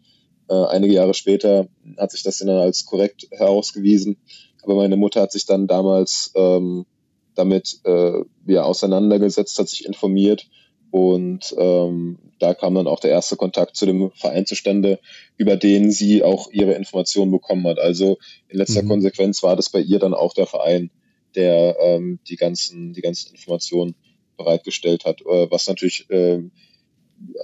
Äh, 0.49 0.65
einige 0.67 0.95
Jahre 0.95 1.15
später 1.15 1.69
hat 1.99 2.11
sich 2.11 2.23
das 2.23 2.39
dann 2.39 2.49
als 2.51 2.85
korrekt 2.85 3.29
herausgewiesen. 3.31 4.17
Aber 4.63 4.75
meine 4.77 4.97
Mutter 4.97 5.21
hat 5.23 5.33
sich 5.33 5.47
dann 5.47 5.67
damals 5.67 6.33
ähm, 6.35 6.87
damit 7.35 7.81
äh, 7.85 8.23
ja, 8.47 8.63
auseinandergesetzt, 8.63 9.59
hat 9.59 9.69
sich 9.69 9.85
informiert 9.85 10.47
und 10.93 11.55
ähm, 11.57 12.19
da 12.39 12.53
kam 12.53 12.75
dann 12.75 12.87
auch 12.87 13.01
der 13.01 13.11
erste 13.11 13.37
Kontakt 13.37 13.77
zu 13.77 13.87
dem 13.87 14.11
Verein 14.11 14.45
zustande, 14.45 15.01
über 15.39 15.57
den 15.57 15.91
sie 15.91 16.23
auch 16.23 16.51
ihre 16.51 16.75
Informationen 16.75 17.31
bekommen 17.31 17.67
hat. 17.67 17.79
Also 17.79 18.19
in 18.49 18.59
letzter 18.59 18.83
mhm. 18.83 18.89
Konsequenz 18.89 19.43
war 19.43 19.57
das 19.57 19.71
bei 19.71 19.81
ihr 19.81 19.99
dann 19.99 20.13
auch 20.13 20.35
der 20.35 20.47
Verein, 20.47 20.91
der 21.35 21.79
ähm, 21.81 22.19
die 22.29 22.37
ganzen 22.37 22.93
die 22.93 23.01
ganzen 23.01 23.31
Informationen 23.31 23.95
bereitgestellt 24.37 25.07
hat, 25.07 25.23
äh, 25.23 25.51
was 25.51 25.67
natürlich 25.67 26.11
äh, 26.11 26.43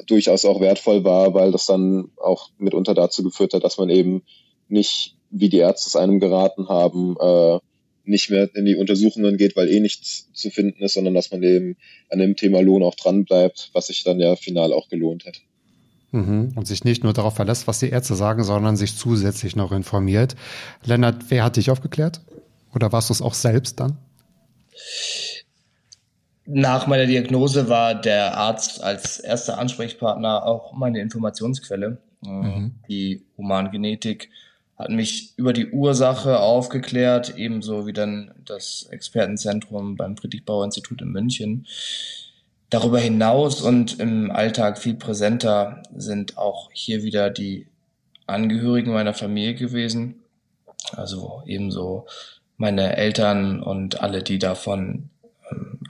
durchaus 0.06 0.44
auch 0.44 0.60
wertvoll 0.60 1.04
war, 1.04 1.34
weil 1.34 1.52
das 1.52 1.66
dann 1.66 2.10
auch 2.16 2.50
mitunter 2.58 2.94
dazu 2.94 3.22
geführt 3.22 3.54
hat, 3.54 3.64
dass 3.64 3.78
man 3.78 3.90
eben 3.90 4.22
nicht, 4.68 5.16
wie 5.30 5.48
die 5.48 5.58
Ärzte 5.58 5.88
es 5.88 5.96
einem 5.96 6.20
geraten 6.20 6.68
haben, 6.68 7.16
äh, 7.20 7.58
nicht 8.04 8.30
mehr 8.30 8.48
in 8.54 8.64
die 8.64 8.76
Untersuchungen 8.76 9.36
geht, 9.36 9.54
weil 9.56 9.68
eh 9.68 9.80
nichts 9.80 10.28
zu 10.32 10.50
finden 10.50 10.82
ist, 10.82 10.94
sondern 10.94 11.14
dass 11.14 11.30
man 11.30 11.42
eben 11.42 11.76
an 12.10 12.18
dem 12.18 12.36
Thema 12.36 12.60
Lohn 12.60 12.82
auch 12.82 12.94
dran 12.94 13.24
bleibt, 13.24 13.70
was 13.74 13.88
sich 13.88 14.02
dann 14.02 14.18
ja 14.18 14.34
final 14.36 14.72
auch 14.72 14.88
gelohnt 14.88 15.26
hat. 15.26 15.42
Mhm. 16.10 16.52
Und 16.54 16.66
sich 16.66 16.84
nicht 16.84 17.04
nur 17.04 17.12
darauf 17.12 17.36
verlässt, 17.36 17.66
was 17.66 17.80
die 17.80 17.90
Ärzte 17.90 18.14
sagen, 18.14 18.44
sondern 18.44 18.76
sich 18.76 18.96
zusätzlich 18.96 19.56
noch 19.56 19.72
informiert. 19.72 20.36
Lennart, 20.84 21.24
wer 21.28 21.44
hat 21.44 21.56
dich 21.56 21.70
aufgeklärt? 21.70 22.22
Oder 22.74 22.92
warst 22.92 23.10
du 23.10 23.12
es 23.12 23.22
auch 23.22 23.34
selbst 23.34 23.78
dann? 23.78 23.98
Nach 26.50 26.86
meiner 26.86 27.04
Diagnose 27.04 27.68
war 27.68 27.94
der 27.94 28.38
Arzt 28.38 28.82
als 28.82 29.18
erster 29.18 29.58
Ansprechpartner 29.58 30.46
auch 30.46 30.72
meine 30.72 30.98
Informationsquelle. 31.00 31.98
Äh, 32.24 32.28
mhm. 32.28 32.74
Die 32.88 33.26
Humangenetik 33.36 34.30
hat 34.78 34.88
mich 34.88 35.34
über 35.36 35.52
die 35.52 35.70
Ursache 35.70 36.40
aufgeklärt, 36.40 37.36
ebenso 37.36 37.86
wie 37.86 37.92
dann 37.92 38.32
das 38.46 38.88
Expertenzentrum 38.90 39.96
beim 39.96 40.16
Friedrich-Bauer-Institut 40.16 41.02
in 41.02 41.08
München. 41.08 41.66
Darüber 42.70 42.98
hinaus 42.98 43.60
und 43.60 44.00
im 44.00 44.30
Alltag 44.30 44.78
viel 44.78 44.94
präsenter 44.94 45.82
sind 45.94 46.38
auch 46.38 46.70
hier 46.72 47.02
wieder 47.02 47.28
die 47.28 47.66
Angehörigen 48.26 48.94
meiner 48.94 49.14
Familie 49.14 49.54
gewesen. 49.54 50.22
Also 50.92 51.42
ebenso 51.44 52.06
meine 52.56 52.96
Eltern 52.96 53.62
und 53.62 54.00
alle, 54.00 54.22
die 54.22 54.38
davon 54.38 55.10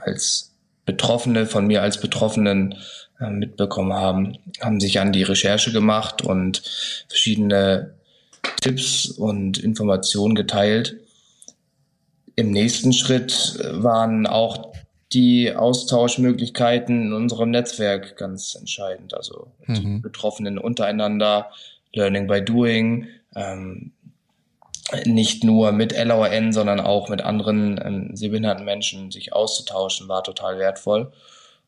als 0.01 0.55
Betroffene 0.85 1.47
von 1.47 1.67
mir 1.67 1.83
als 1.83 2.01
Betroffenen 2.01 2.75
äh, 3.21 3.31
mitbekommen 3.31 3.93
haben, 3.93 4.39
haben 4.61 4.81
sich 4.81 5.01
an 5.01 5.13
die 5.13 5.23
Recherche 5.23 5.73
gemacht 5.73 6.23
und 6.23 6.63
verschiedene 7.09 7.95
Tipps 8.61 9.07
und 9.07 9.59
Informationen 9.59 10.35
geteilt. 10.35 10.97
Im 12.37 12.51
nächsten 12.53 12.93
Schritt 12.93 13.59
waren 13.65 14.27
auch 14.27 14.73
die 15.13 15.55
Austauschmöglichkeiten 15.55 17.07
in 17.07 17.13
unserem 17.13 17.51
Netzwerk 17.51 18.17
ganz 18.17 18.55
entscheidend. 18.55 19.15
Also 19.15 19.49
mhm. 19.67 19.75
die 19.75 19.99
Betroffenen 20.01 20.59
untereinander, 20.59 21.51
Learning 21.93 22.27
by 22.27 22.43
Doing, 22.43 23.09
ähm, 23.35 23.93
nicht 25.05 25.45
nur 25.45 25.73
mit 25.73 25.97
LON, 25.97 26.53
sondern 26.53 26.81
auch 26.81 27.09
mit 27.09 27.23
anderen 27.23 27.81
ähm, 27.85 28.17
sehbehinderten 28.17 28.65
Menschen 28.65 29.11
sich 29.11 29.33
auszutauschen, 29.33 30.09
war 30.09 30.25
total 30.25 30.59
wertvoll. 30.59 31.13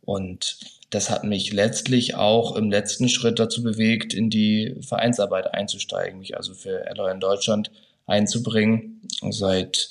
Und 0.02 0.58
das 0.90 1.10
hat 1.10 1.24
mich 1.24 1.52
letztlich 1.52 2.14
auch 2.14 2.56
im 2.56 2.70
letzten 2.70 3.08
Schritt 3.08 3.38
dazu 3.38 3.62
bewegt, 3.62 4.12
in 4.12 4.30
die 4.30 4.76
Vereinsarbeit 4.80 5.54
einzusteigen, 5.54 6.18
mich 6.18 6.36
also 6.36 6.54
für 6.54 6.84
LON 6.96 7.20
Deutschland 7.20 7.70
einzubringen. 8.06 9.02
Seit 9.30 9.90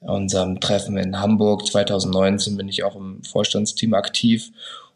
unserem 0.00 0.60
Treffen 0.60 0.96
in 0.96 1.20
Hamburg 1.20 1.66
2019 1.66 2.56
bin 2.56 2.68
ich 2.68 2.84
auch 2.84 2.96
im 2.96 3.22
Vorstandsteam 3.24 3.94
aktiv 3.94 4.50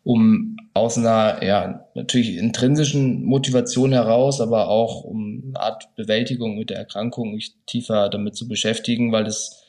um 0.05 0.57
aus 0.75 0.99
einer, 0.99 1.45
ja, 1.45 1.87
natürlich 1.95 2.37
intrinsischen 2.37 3.25
Motivation 3.25 3.93
heraus, 3.93 4.41
aber 4.41 4.69
auch 4.69 5.05
um 5.05 5.43
eine 5.47 5.61
Art 5.61 5.95
Bewältigung 5.97 6.57
mit 6.57 6.71
der 6.71 6.79
Erkrankung 6.79 7.35
mich 7.35 7.55
tiefer 7.67 8.09
damit 8.09 8.35
zu 8.35 8.49
beschäftigen, 8.49 9.13
weil 9.13 9.27
es 9.27 9.63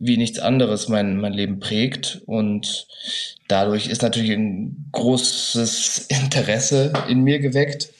wie 0.00 0.16
nichts 0.16 0.38
anderes 0.38 0.88
mein, 0.88 1.20
mein 1.20 1.32
Leben 1.32 1.58
prägt. 1.58 2.22
Und 2.26 2.86
dadurch 3.48 3.88
ist 3.88 4.02
natürlich 4.02 4.30
ein 4.30 4.88
großes 4.92 6.06
Interesse 6.08 6.92
in 7.08 7.22
mir 7.22 7.40
geweckt. 7.40 7.90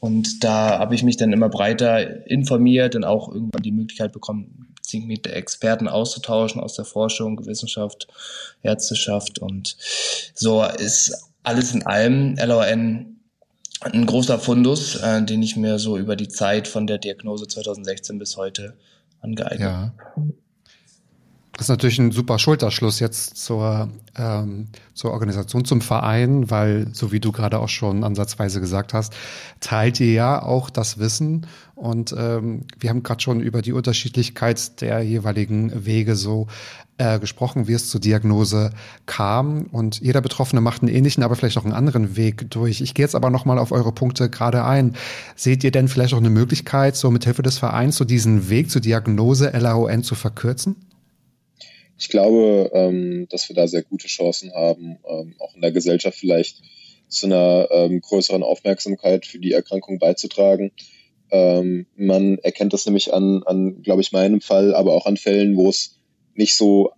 Und 0.00 0.44
da 0.44 0.78
habe 0.78 0.94
ich 0.94 1.02
mich 1.02 1.16
dann 1.16 1.32
immer 1.32 1.48
breiter 1.48 2.26
informiert 2.28 2.94
und 2.94 3.04
auch 3.04 3.32
irgendwann 3.32 3.62
die 3.62 3.72
Möglichkeit 3.72 4.12
bekommen, 4.12 4.65
sich 4.88 5.04
mit 5.04 5.26
Experten 5.26 5.88
auszutauschen 5.88 6.60
aus 6.60 6.74
der 6.74 6.84
Forschung, 6.84 7.44
Wissenschaft, 7.46 8.08
Ärzteschaft 8.62 9.38
und 9.38 9.76
so 10.34 10.64
ist 10.64 11.12
alles 11.42 11.72
in 11.72 11.86
allem 11.86 12.36
LON 12.36 13.16
ein 13.80 14.06
großer 14.06 14.38
Fundus, 14.38 14.96
äh, 14.96 15.22
den 15.22 15.42
ich 15.42 15.56
mir 15.56 15.78
so 15.78 15.98
über 15.98 16.16
die 16.16 16.28
Zeit 16.28 16.66
von 16.66 16.86
der 16.86 16.98
Diagnose 16.98 17.46
2016 17.46 18.18
bis 18.18 18.36
heute 18.36 18.74
angeeignet 19.20 19.68
habe. 19.68 19.92
Ja. 20.16 20.24
Das 21.56 21.66
ist 21.66 21.70
natürlich 21.70 21.98
ein 21.98 22.12
super 22.12 22.38
Schulterschluss 22.38 23.00
jetzt 23.00 23.38
zur, 23.38 23.88
ähm, 24.14 24.68
zur 24.92 25.12
Organisation, 25.12 25.64
zum 25.64 25.80
Verein, 25.80 26.50
weil, 26.50 26.88
so 26.92 27.12
wie 27.12 27.20
du 27.20 27.32
gerade 27.32 27.60
auch 27.60 27.70
schon 27.70 28.04
ansatzweise 28.04 28.60
gesagt 28.60 28.92
hast, 28.92 29.14
teilt 29.60 29.98
ihr 30.00 30.12
ja 30.12 30.42
auch 30.42 30.68
das 30.68 30.98
Wissen. 30.98 31.46
Und 31.74 32.14
ähm, 32.18 32.66
wir 32.78 32.90
haben 32.90 33.02
gerade 33.02 33.22
schon 33.22 33.40
über 33.40 33.62
die 33.62 33.72
Unterschiedlichkeit 33.72 34.82
der 34.82 35.00
jeweiligen 35.00 35.86
Wege 35.86 36.14
so 36.14 36.46
äh, 36.98 37.18
gesprochen, 37.18 37.68
wie 37.68 37.72
es 37.72 37.88
zur 37.88 38.02
Diagnose 38.02 38.70
kam. 39.06 39.62
Und 39.72 40.00
jeder 40.00 40.20
Betroffene 40.20 40.60
macht 40.60 40.82
einen 40.82 40.94
ähnlichen, 40.94 41.22
aber 41.22 41.36
vielleicht 41.36 41.56
auch 41.56 41.64
einen 41.64 41.72
anderen 41.72 42.16
Weg 42.16 42.50
durch. 42.50 42.82
Ich 42.82 42.92
gehe 42.92 43.04
jetzt 43.04 43.14
aber 43.14 43.30
nochmal 43.30 43.58
auf 43.58 43.72
eure 43.72 43.92
Punkte 43.92 44.28
gerade 44.28 44.64
ein. 44.64 44.94
Seht 45.36 45.64
ihr 45.64 45.70
denn 45.70 45.88
vielleicht 45.88 46.12
auch 46.12 46.18
eine 46.18 46.28
Möglichkeit, 46.28 46.96
so 46.96 47.10
mit 47.10 47.24
Hilfe 47.24 47.42
des 47.42 47.56
Vereins 47.56 47.96
so 47.96 48.04
diesen 48.04 48.50
Weg 48.50 48.70
zur 48.70 48.82
Diagnose 48.82 49.50
LAON 49.50 50.02
zu 50.02 50.14
verkürzen? 50.14 50.85
Ich 51.98 52.08
glaube, 52.08 52.70
ähm, 52.74 53.26
dass 53.30 53.48
wir 53.48 53.56
da 53.56 53.66
sehr 53.66 53.82
gute 53.82 54.06
Chancen 54.06 54.52
haben, 54.52 54.98
ähm, 55.08 55.34
auch 55.38 55.54
in 55.54 55.62
der 55.62 55.72
Gesellschaft 55.72 56.18
vielleicht 56.18 56.62
zu 57.08 57.26
einer 57.26 57.68
ähm, 57.70 58.00
größeren 58.00 58.42
Aufmerksamkeit 58.42 59.26
für 59.26 59.38
die 59.38 59.52
Erkrankung 59.52 59.98
beizutragen. 59.98 60.72
Ähm, 61.30 61.86
man 61.96 62.38
erkennt 62.38 62.72
das 62.72 62.86
nämlich 62.86 63.12
an, 63.12 63.42
an 63.44 63.82
glaube 63.82 64.00
ich, 64.00 64.12
meinem 64.12 64.40
Fall, 64.40 64.74
aber 64.74 64.92
auch 64.92 65.06
an 65.06 65.16
Fällen, 65.16 65.56
wo 65.56 65.68
es 65.68 65.98
nicht 66.34 66.54
so 66.54 66.92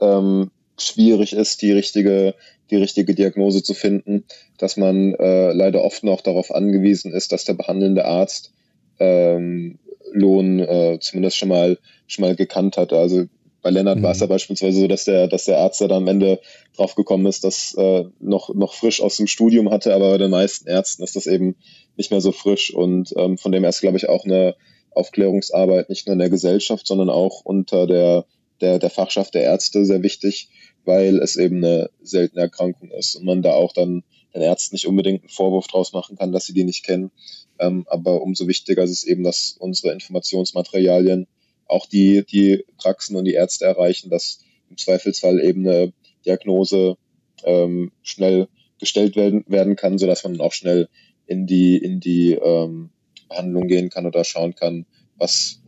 ähm, 0.00 0.50
schwierig 0.78 1.32
ist, 1.32 1.62
die 1.62 1.72
richtige, 1.72 2.34
die 2.70 2.76
richtige 2.76 3.14
Diagnose 3.14 3.62
zu 3.62 3.74
finden, 3.74 4.24
dass 4.58 4.76
man 4.76 5.14
äh, 5.14 5.52
leider 5.52 5.82
oft 5.82 6.02
noch 6.02 6.20
darauf 6.20 6.52
angewiesen 6.52 7.12
ist, 7.12 7.32
dass 7.32 7.44
der 7.44 7.54
behandelnde 7.54 8.04
Arzt 8.04 8.52
ähm, 8.98 9.78
Lohn 10.12 10.60
äh, 10.60 10.98
zumindest 11.00 11.36
schon 11.36 11.48
mal 11.48 11.78
schon 12.06 12.24
mal 12.24 12.36
gekannt 12.36 12.76
hat. 12.76 12.92
Also 12.92 13.26
bei 13.64 13.70
Lennart 13.70 13.98
mhm. 13.98 14.02
war 14.02 14.12
es 14.12 14.20
ja 14.20 14.26
beispielsweise 14.26 14.78
so, 14.78 14.86
dass 14.86 15.06
der, 15.06 15.26
dass 15.26 15.46
der 15.46 15.58
Arzt 15.58 15.80
da 15.80 15.88
am 15.88 16.06
Ende 16.06 16.38
drauf 16.76 16.94
gekommen 16.94 17.24
ist, 17.24 17.44
dass 17.44 17.74
äh, 17.74 18.04
noch, 18.20 18.54
noch 18.54 18.74
frisch 18.74 19.00
aus 19.00 19.16
dem 19.16 19.26
Studium 19.26 19.70
hatte, 19.70 19.94
aber 19.94 20.10
bei 20.10 20.18
den 20.18 20.30
meisten 20.30 20.68
Ärzten 20.68 21.02
ist 21.02 21.16
das 21.16 21.26
eben 21.26 21.56
nicht 21.96 22.10
mehr 22.10 22.20
so 22.20 22.30
frisch. 22.30 22.74
Und 22.74 23.14
ähm, 23.16 23.38
von 23.38 23.52
dem 23.52 23.62
her 23.62 23.70
ist, 23.70 23.80
glaube 23.80 23.96
ich, 23.96 24.06
auch 24.06 24.26
eine 24.26 24.54
Aufklärungsarbeit 24.90 25.88
nicht 25.88 26.06
nur 26.06 26.12
in 26.12 26.18
der 26.18 26.28
Gesellschaft, 26.28 26.86
sondern 26.86 27.08
auch 27.08 27.40
unter 27.42 27.86
der, 27.86 28.26
der, 28.60 28.78
der 28.78 28.90
Fachschaft 28.90 29.34
der 29.34 29.44
Ärzte 29.44 29.86
sehr 29.86 30.02
wichtig, 30.02 30.50
weil 30.84 31.18
es 31.18 31.36
eben 31.36 31.64
eine 31.64 31.88
seltene 32.02 32.42
Erkrankung 32.42 32.90
ist 32.90 33.16
und 33.16 33.24
man 33.24 33.40
da 33.40 33.54
auch 33.54 33.72
dann 33.72 34.04
den 34.34 34.42
Ärzten 34.42 34.74
nicht 34.74 34.86
unbedingt 34.86 35.22
einen 35.22 35.30
Vorwurf 35.30 35.68
draus 35.68 35.94
machen 35.94 36.18
kann, 36.18 36.32
dass 36.32 36.44
sie 36.44 36.52
die 36.52 36.64
nicht 36.64 36.84
kennen. 36.84 37.10
Ähm, 37.58 37.86
aber 37.88 38.20
umso 38.20 38.46
wichtiger 38.46 38.82
ist 38.82 38.90
es 38.90 39.04
eben, 39.04 39.22
dass 39.22 39.56
unsere 39.58 39.94
Informationsmaterialien 39.94 41.28
auch 41.66 41.86
die, 41.86 42.24
die 42.24 42.64
Praxen 42.76 43.16
und 43.16 43.24
die 43.24 43.34
Ärzte 43.34 43.64
erreichen, 43.64 44.10
dass 44.10 44.44
im 44.70 44.76
Zweifelsfall 44.76 45.40
eben 45.40 45.66
eine 45.66 45.92
Diagnose 46.24 46.96
ähm, 47.44 47.92
schnell 48.02 48.48
gestellt 48.78 49.16
werden, 49.16 49.44
werden 49.46 49.76
kann, 49.76 49.98
sodass 49.98 50.24
man 50.24 50.40
auch 50.40 50.52
schnell 50.52 50.88
in 51.26 51.46
die, 51.46 51.76
in 51.76 52.00
die 52.00 52.32
ähm, 52.32 52.90
Behandlung 53.28 53.66
gehen 53.68 53.90
kann 53.90 54.06
oder 54.06 54.24
schauen 54.24 54.54
kann, 54.54 54.86
was, 55.16 55.62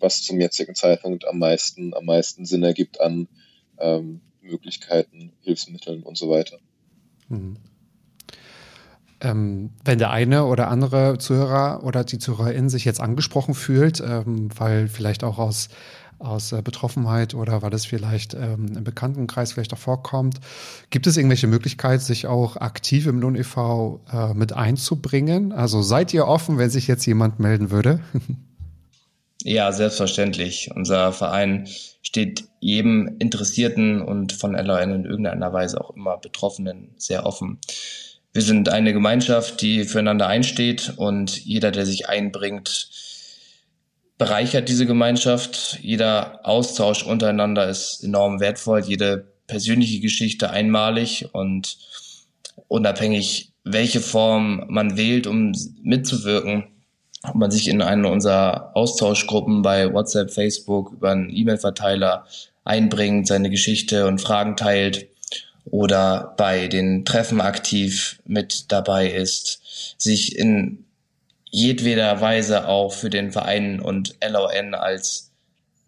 was 0.00 0.22
zum 0.22 0.40
jetzigen 0.40 0.74
Zeitpunkt 0.74 1.26
am 1.26 1.38
meisten, 1.38 1.94
am 1.94 2.04
meisten 2.04 2.44
Sinn 2.44 2.62
ergibt 2.62 3.00
an 3.00 3.28
ähm, 3.78 4.20
Möglichkeiten, 4.40 5.32
Hilfsmitteln 5.42 6.02
und 6.02 6.16
so 6.16 6.30
weiter. 6.30 6.58
Mhm. 7.28 7.56
Ähm, 9.22 9.70
wenn 9.84 9.98
der 9.98 10.10
eine 10.10 10.46
oder 10.46 10.68
andere 10.68 11.16
Zuhörer 11.18 11.84
oder 11.84 12.02
die 12.02 12.18
Zuhörerin 12.18 12.68
sich 12.68 12.84
jetzt 12.84 13.00
angesprochen 13.00 13.54
fühlt, 13.54 14.00
ähm, 14.00 14.48
weil 14.56 14.88
vielleicht 14.88 15.22
auch 15.22 15.38
aus, 15.38 15.68
aus 16.18 16.50
äh, 16.50 16.60
Betroffenheit 16.60 17.34
oder 17.34 17.62
weil 17.62 17.72
es 17.72 17.86
vielleicht 17.86 18.34
ähm, 18.34 18.72
im 18.76 18.82
Bekanntenkreis 18.82 19.52
vielleicht 19.52 19.72
auch 19.74 19.78
vorkommt, 19.78 20.40
gibt 20.90 21.06
es 21.06 21.16
irgendwelche 21.16 21.46
Möglichkeiten, 21.46 22.02
sich 22.02 22.26
auch 22.26 22.56
aktiv 22.56 23.06
im 23.06 23.20
Lohn 23.20 23.36
e.V. 23.36 24.00
Äh, 24.12 24.34
mit 24.34 24.54
einzubringen? 24.54 25.52
Also 25.52 25.82
seid 25.82 26.12
ihr 26.12 26.26
offen, 26.26 26.58
wenn 26.58 26.70
sich 26.70 26.88
jetzt 26.88 27.06
jemand 27.06 27.38
melden 27.38 27.70
würde? 27.70 28.00
ja, 29.44 29.70
selbstverständlich. 29.70 30.70
Unser 30.74 31.12
Verein 31.12 31.68
steht 32.02 32.44
jedem 32.58 33.16
Interessierten 33.20 34.02
und 34.02 34.32
von 34.32 34.54
LON 34.54 34.90
in 34.90 35.04
irgendeiner 35.04 35.52
Weise 35.52 35.80
auch 35.80 35.90
immer 35.94 36.18
Betroffenen 36.18 36.90
sehr 36.96 37.24
offen. 37.24 37.60
Wir 38.32 38.42
sind 38.42 38.70
eine 38.70 38.94
Gemeinschaft, 38.94 39.60
die 39.60 39.84
füreinander 39.84 40.26
einsteht 40.26 40.94
und 40.96 41.44
jeder, 41.44 41.70
der 41.70 41.84
sich 41.84 42.08
einbringt, 42.08 42.88
bereichert 44.16 44.70
diese 44.70 44.86
Gemeinschaft. 44.86 45.78
Jeder 45.82 46.40
Austausch 46.44 47.02
untereinander 47.04 47.68
ist 47.68 48.02
enorm 48.02 48.40
wertvoll, 48.40 48.80
jede 48.80 49.32
persönliche 49.46 50.00
Geschichte 50.00 50.48
einmalig 50.48 51.28
und 51.32 51.76
unabhängig, 52.68 53.52
welche 53.64 54.00
Form 54.00 54.64
man 54.68 54.96
wählt, 54.96 55.26
um 55.26 55.52
mitzuwirken, 55.82 56.64
ob 57.24 57.34
man 57.34 57.50
sich 57.50 57.68
in 57.68 57.82
eine 57.82 58.08
unserer 58.08 58.74
Austauschgruppen 58.74 59.60
bei 59.60 59.92
WhatsApp, 59.92 60.30
Facebook 60.30 60.92
über 60.92 61.10
einen 61.10 61.28
E-Mail-Verteiler 61.28 62.26
einbringt, 62.64 63.26
seine 63.26 63.50
Geschichte 63.50 64.06
und 64.06 64.22
Fragen 64.22 64.56
teilt 64.56 65.11
oder 65.64 66.34
bei 66.36 66.68
den 66.68 67.04
Treffen 67.04 67.40
aktiv 67.40 68.20
mit 68.24 68.70
dabei 68.72 69.10
ist, 69.10 69.60
sich 69.98 70.36
in 70.36 70.84
jedweder 71.50 72.20
Weise 72.20 72.66
auch 72.66 72.92
für 72.92 73.10
den 73.10 73.30
Verein 73.30 73.80
und 73.80 74.16
LON 74.26 74.74
als 74.74 75.30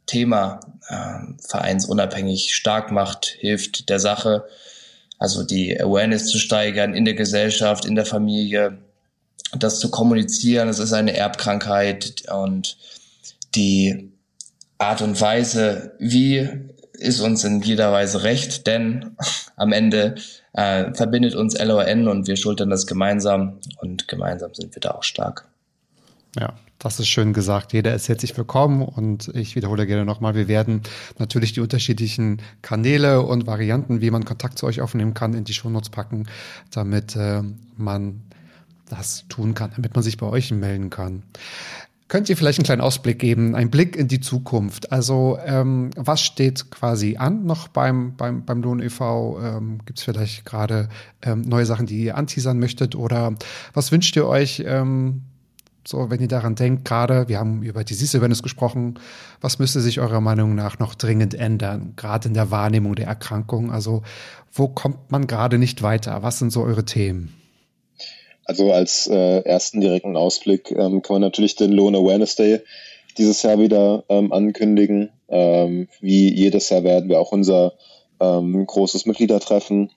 Thema 0.07 0.61
äh, 0.89 1.47
vereinsunabhängig 1.49 2.55
stark 2.55 2.93
macht, 2.93 3.27
hilft 3.39 3.89
der 3.89 3.99
Sache, 3.99 4.45
also 5.19 5.43
die 5.43 5.81
Awareness 5.81 6.27
zu 6.27 6.39
steigern 6.39 6.95
in 6.95 7.07
der 7.07 7.15
Gesellschaft, 7.15 7.87
in 7.87 7.95
der 7.95 8.05
Familie, 8.05 8.79
das 9.57 9.79
zu 9.79 9.91
kommunizieren. 9.91 10.69
Es 10.69 10.79
ist 10.79 10.93
eine 10.93 11.17
Erbkrankheit 11.17 12.25
und 12.31 12.77
die 13.55 14.13
Art 14.79 15.01
und 15.01 15.19
Weise, 15.21 15.95
wie 15.99 16.51
ist 16.99 17.21
uns 17.21 17.45
in 17.45 17.61
jeder 17.61 17.93
Weise 17.93 18.23
recht, 18.23 18.67
denn 18.67 19.17
am 19.57 19.73
Ende 19.73 20.17
äh, 20.53 20.93
verbindet 20.95 21.35
uns 21.35 21.59
LON 21.59 22.09
und 22.09 22.27
wir 22.27 22.37
schultern 22.37 22.71
das 22.71 22.87
gemeinsam 22.87 23.59
und 23.81 24.09
gemeinsam 24.09 24.55
sind 24.55 24.75
wir 24.75 24.81
da 24.81 24.93
auch 24.93 25.03
stark. 25.03 25.47
Ja, 26.39 26.55
das 26.79 26.99
ist 26.99 27.09
schön 27.09 27.33
gesagt. 27.33 27.73
Jeder 27.73 27.95
ist 27.95 28.09
herzlich 28.09 28.37
willkommen 28.37 28.83
und 28.83 29.29
ich 29.35 29.55
wiederhole 29.55 29.87
gerne 29.87 30.05
nochmal, 30.05 30.35
wir 30.35 30.49
werden 30.49 30.83
natürlich 31.19 31.53
die 31.53 31.61
unterschiedlichen 31.61 32.43
Kanäle 32.63 33.23
und 33.23 33.47
Varianten, 33.47 34.01
wie 34.01 34.11
man 34.11 34.25
Kontakt 34.25 34.59
zu 34.59 34.67
euch 34.67 34.81
aufnehmen 34.81 35.15
kann, 35.15 35.35
in 35.35 35.45
die 35.45 35.55
Shownotes 35.55 35.91
packen, 35.91 36.27
damit 36.73 37.15
äh, 37.17 37.43
man 37.77 38.23
das 38.89 39.25
tun 39.29 39.55
kann, 39.55 39.71
damit 39.77 39.95
man 39.95 40.03
sich 40.03 40.17
bei 40.17 40.27
euch 40.27 40.51
melden 40.51 40.91
kann. 40.91 41.23
Könnt 42.07 42.29
ihr 42.29 42.37
vielleicht 42.37 42.59
einen 42.59 42.67
kleinen 42.67 42.83
Ausblick 42.83 43.19
geben, 43.19 43.55
einen 43.55 43.71
Blick 43.71 43.97
in 43.97 44.09
die 44.09 44.21
Zukunft? 44.21 44.93
Also 44.93 45.39
ähm, 45.45 45.91
was 45.97 46.21
steht 46.21 46.71
quasi 46.71 47.17
an 47.17 47.47
noch 47.47 47.69
beim, 47.69 48.15
beim, 48.17 48.45
beim 48.45 48.63
Lohn 48.63 48.81
e.V.? 48.81 49.41
Ähm, 49.43 49.79
Gibt 49.87 49.99
es 49.99 50.05
vielleicht 50.05 50.45
gerade 50.45 50.91
ähm, 51.23 51.41
neue 51.43 51.65
Sachen, 51.65 51.87
die 51.87 52.05
ihr 52.05 52.17
anteasern 52.17 52.59
möchtet? 52.59 52.95
Oder 52.95 53.35
was 53.73 53.91
wünscht 53.91 54.15
ihr 54.17 54.27
euch, 54.27 54.63
ähm, 54.67 55.23
so 55.87 56.11
wenn 56.11 56.21
ihr 56.21 56.29
daran 56.29 56.55
denkt, 56.55 56.85
gerade, 56.85 57.29
wir 57.29 57.39
haben 57.39 57.63
über 57.63 57.85
Disease 57.85 58.17
Awareness 58.17 58.43
gesprochen, 58.43 58.99
was 59.41 59.59
müsste 59.59 59.81
sich 59.81 60.01
eurer 60.01 60.21
Meinung 60.21 60.55
nach 60.55 60.79
noch 60.79 60.95
dringend 60.95 61.35
ändern, 61.35 61.95
gerade 61.97 62.29
in 62.29 62.35
der 62.35 62.51
Wahrnehmung 62.51 62.95
der 62.95 63.07
Erkrankung? 63.07 63.71
Also 63.71 64.03
wo 64.53 64.69
kommt 64.69 65.11
man 65.11 65.27
gerade 65.27 65.59
nicht 65.59 65.83
weiter? 65.83 66.23
Was 66.23 66.39
sind 66.39 66.51
so 66.51 66.63
eure 66.63 66.85
Themen? 66.85 67.35
Also 68.45 68.73
als 68.73 69.07
äh, 69.07 69.41
ersten 69.41 69.81
direkten 69.81 70.17
Ausblick 70.17 70.71
ähm, 70.71 71.03
kann 71.03 71.15
man 71.15 71.23
natürlich 71.23 71.57
den 71.57 71.73
Loan 71.73 71.95
Awareness 71.95 72.37
Day 72.37 72.61
dieses 73.17 73.43
Jahr 73.43 73.59
wieder 73.59 74.05
ähm, 74.09 74.33
ankündigen. 74.33 75.11
Ähm, 75.29 75.89
wie 76.01 76.35
jedes 76.35 76.69
Jahr 76.69 76.85
werden 76.85 77.09
wir 77.09 77.21
auch 77.21 77.33
unser 77.33 77.75
ähm, 78.21 78.67
großes 78.67 79.07
Mitgliedertreffen 79.07 79.91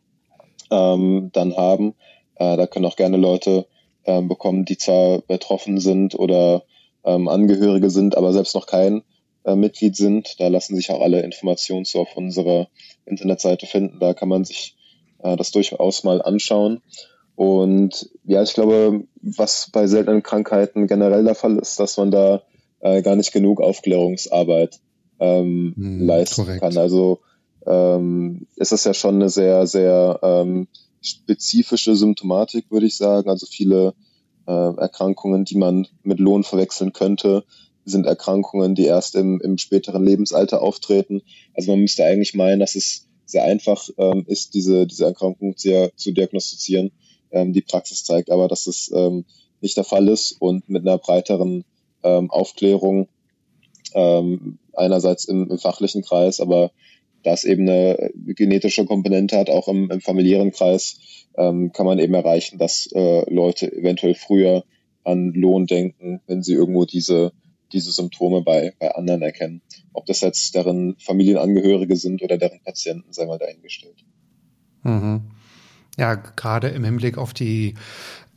ähm, 0.71 1.29
dann 1.33 1.55
haben. 1.57 1.95
Äh, 2.35 2.57
da 2.57 2.67
können 2.67 2.85
auch 2.85 2.95
gerne 2.95 3.17
Leute 3.17 3.67
äh, 4.03 4.21
bekommen, 4.21 4.65
die 4.65 4.77
zwar 4.77 5.19
betroffen 5.19 5.79
sind 5.79 6.15
oder 6.15 6.63
ähm, 7.03 7.27
Angehörige 7.27 7.89
sind, 7.89 8.15
aber 8.17 8.33
selbst 8.33 8.55
noch 8.55 8.67
kein 8.67 9.03
äh, 9.43 9.55
Mitglied 9.55 9.95
sind. 9.95 10.39
Da 10.39 10.47
lassen 10.47 10.75
sich 10.75 10.91
auch 10.91 11.01
alle 11.01 11.21
Informationen 11.21 11.85
so 11.85 12.01
auf 12.01 12.15
unserer 12.15 12.67
Internetseite 13.05 13.65
finden. 13.65 13.99
Da 13.99 14.13
kann 14.13 14.29
man 14.29 14.45
sich 14.45 14.75
äh, 15.19 15.35
das 15.35 15.51
durchaus 15.51 16.03
mal 16.03 16.21
anschauen. 16.21 16.81
Und 17.37 18.09
ja, 18.23 18.41
ich 18.41 18.55
glaube, 18.55 19.03
was 19.21 19.69
bei 19.71 19.85
seltenen 19.85 20.23
Krankheiten 20.23 20.87
generell 20.87 21.23
der 21.23 21.35
Fall 21.35 21.59
ist, 21.59 21.79
dass 21.79 21.95
man 21.97 22.09
da 22.09 22.41
äh, 22.79 23.03
gar 23.03 23.15
nicht 23.15 23.31
genug 23.31 23.61
Aufklärungsarbeit 23.61 24.79
ähm, 25.19 25.71
hm, 25.75 25.99
leisten 26.07 26.45
korrekt. 26.45 26.61
kann. 26.61 26.75
Also 26.79 27.19
ähm, 27.67 28.47
ist 28.55 28.71
es 28.71 28.85
ja 28.85 28.95
schon 28.95 29.15
eine 29.15 29.29
sehr, 29.29 29.67
sehr 29.67 30.19
ähm, 30.23 30.67
spezifische 30.99 31.95
Symptomatik, 31.95 32.71
würde 32.71 32.87
ich 32.87 32.97
sagen. 32.97 33.29
Also 33.29 33.45
viele 33.45 33.93
äh, 34.47 34.51
Erkrankungen, 34.51 35.45
die 35.45 35.57
man 35.57 35.85
mit 36.01 36.19
Lohn 36.19 36.43
verwechseln 36.43 36.91
könnte, 36.91 37.43
sind 37.85 38.07
Erkrankungen, 38.07 38.73
die 38.73 38.85
erst 38.85 39.13
im, 39.13 39.39
im 39.41 39.59
späteren 39.59 40.03
Lebensalter 40.03 40.63
auftreten. 40.63 41.21
Also 41.53 41.69
man 41.69 41.81
müsste 41.81 42.03
eigentlich 42.03 42.33
meinen, 42.33 42.61
dass 42.61 42.73
es 42.73 43.07
sehr 43.25 43.43
einfach 43.43 43.89
ähm, 43.99 44.23
ist, 44.25 44.55
diese, 44.55 44.87
diese 44.87 45.05
Erkrankung 45.05 45.53
sehr, 45.55 45.95
zu 45.95 46.11
diagnostizieren. 46.11 46.91
Ähm, 47.37 47.53
die 47.53 47.61
Praxis 47.61 48.03
zeigt 48.03 48.31
aber, 48.31 48.47
dass 48.47 48.67
es 48.67 48.91
ähm, 48.93 49.25
nicht 49.61 49.77
der 49.77 49.83
Fall 49.83 50.07
ist 50.07 50.35
und 50.39 50.69
mit 50.69 50.81
einer 50.87 50.97
breiteren 50.97 51.65
ähm, 52.03 52.31
Aufklärung 52.31 53.07
ähm, 53.93 54.57
einerseits 54.73 55.25
im, 55.25 55.49
im 55.49 55.57
fachlichen 55.57 56.03
Kreis, 56.03 56.39
aber 56.39 56.71
das 57.23 57.43
eben 57.43 57.67
eine 57.67 58.11
genetische 58.25 58.85
Komponente 58.85 59.37
hat, 59.37 59.49
auch 59.49 59.67
im, 59.67 59.91
im 59.91 60.01
familiären 60.01 60.51
Kreis, 60.51 61.27
ähm, 61.35 61.71
kann 61.73 61.85
man 61.85 61.99
eben 61.99 62.13
erreichen, 62.13 62.57
dass 62.57 62.87
äh, 62.93 63.31
Leute 63.31 63.71
eventuell 63.71 64.15
früher 64.15 64.63
an 65.03 65.33
Lohn 65.33 65.67
denken, 65.67 66.21
wenn 66.27 66.43
sie 66.43 66.53
irgendwo 66.53 66.85
diese, 66.85 67.31
diese 67.71 67.91
Symptome 67.91 68.41
bei, 68.41 68.73
bei 68.79 68.93
anderen 68.93 69.21
erkennen. 69.21 69.61
Ob 69.93 70.05
das 70.05 70.21
jetzt 70.21 70.55
deren 70.55 70.95
Familienangehörige 70.99 71.95
sind 71.95 72.21
oder 72.21 72.37
deren 72.37 72.61
Patienten, 72.61 73.13
sei 73.13 73.25
mal 73.25 73.39
dahingestellt. 73.39 74.03
Mhm. 74.83 75.21
Ja, 75.97 76.15
gerade 76.15 76.69
im 76.69 76.83
Hinblick 76.83 77.17
auf 77.17 77.33
die 77.33 77.73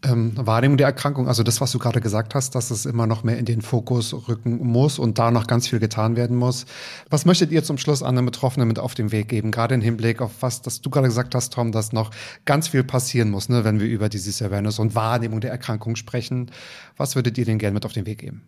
ähm, 0.05 0.33
Wahrnehmung 0.35 0.79
der 0.79 0.87
Erkrankung, 0.87 1.29
also 1.29 1.43
das, 1.43 1.61
was 1.61 1.73
du 1.73 1.79
gerade 1.79 2.01
gesagt 2.01 2.35
hast, 2.35 2.55
dass 2.55 2.71
es 2.71 2.87
immer 2.87 3.07
noch 3.07 3.23
mehr 3.23 3.37
in 3.37 3.45
den 3.45 3.61
Fokus 3.61 4.15
rücken 4.29 4.67
muss 4.67 4.99
und 4.99 5.19
da 5.19 5.31
noch 5.31 5.47
ganz 5.47 5.69
viel 5.69 5.79
getan 5.79 6.17
werden 6.17 6.37
muss. 6.37 6.65
Was 7.11 7.27
möchtet 7.27 7.53
ihr 7.53 7.63
zum 7.63 7.77
Schluss 7.77 8.03
an 8.03 8.17
den 8.17 8.25
Betroffenen 8.25 8.67
mit 8.67 8.79
auf 8.79 8.95
den 8.95 9.13
Weg 9.13 9.29
geben, 9.29 9.51
gerade 9.51 9.75
im 9.75 9.83
Hinblick 9.83 10.23
auf 10.23 10.31
was, 10.41 10.63
das 10.63 10.81
du 10.81 10.91
gerade 10.91 11.09
gesagt 11.09 11.35
hast, 11.35 11.53
Tom, 11.53 11.73
dass 11.73 11.93
noch 11.93 12.11
ganz 12.45 12.69
viel 12.69 12.85
passieren 12.85 13.31
muss, 13.31 13.49
ne, 13.49 13.65
wenn 13.65 13.79
wir 13.79 13.87
über 13.87 14.09
dieses 14.09 14.41
Awareness 14.41 14.79
und 14.79 14.95
Wahrnehmung 14.95 15.41
der 15.41 15.51
Erkrankung 15.51 15.97
sprechen. 15.97 16.51
Was 16.97 17.15
würdet 17.15 17.37
ihr 17.37 17.45
denn 17.45 17.59
gerne 17.59 17.75
mit 17.75 17.85
auf 17.85 17.93
den 17.93 18.07
Weg 18.07 18.19
geben? 18.19 18.43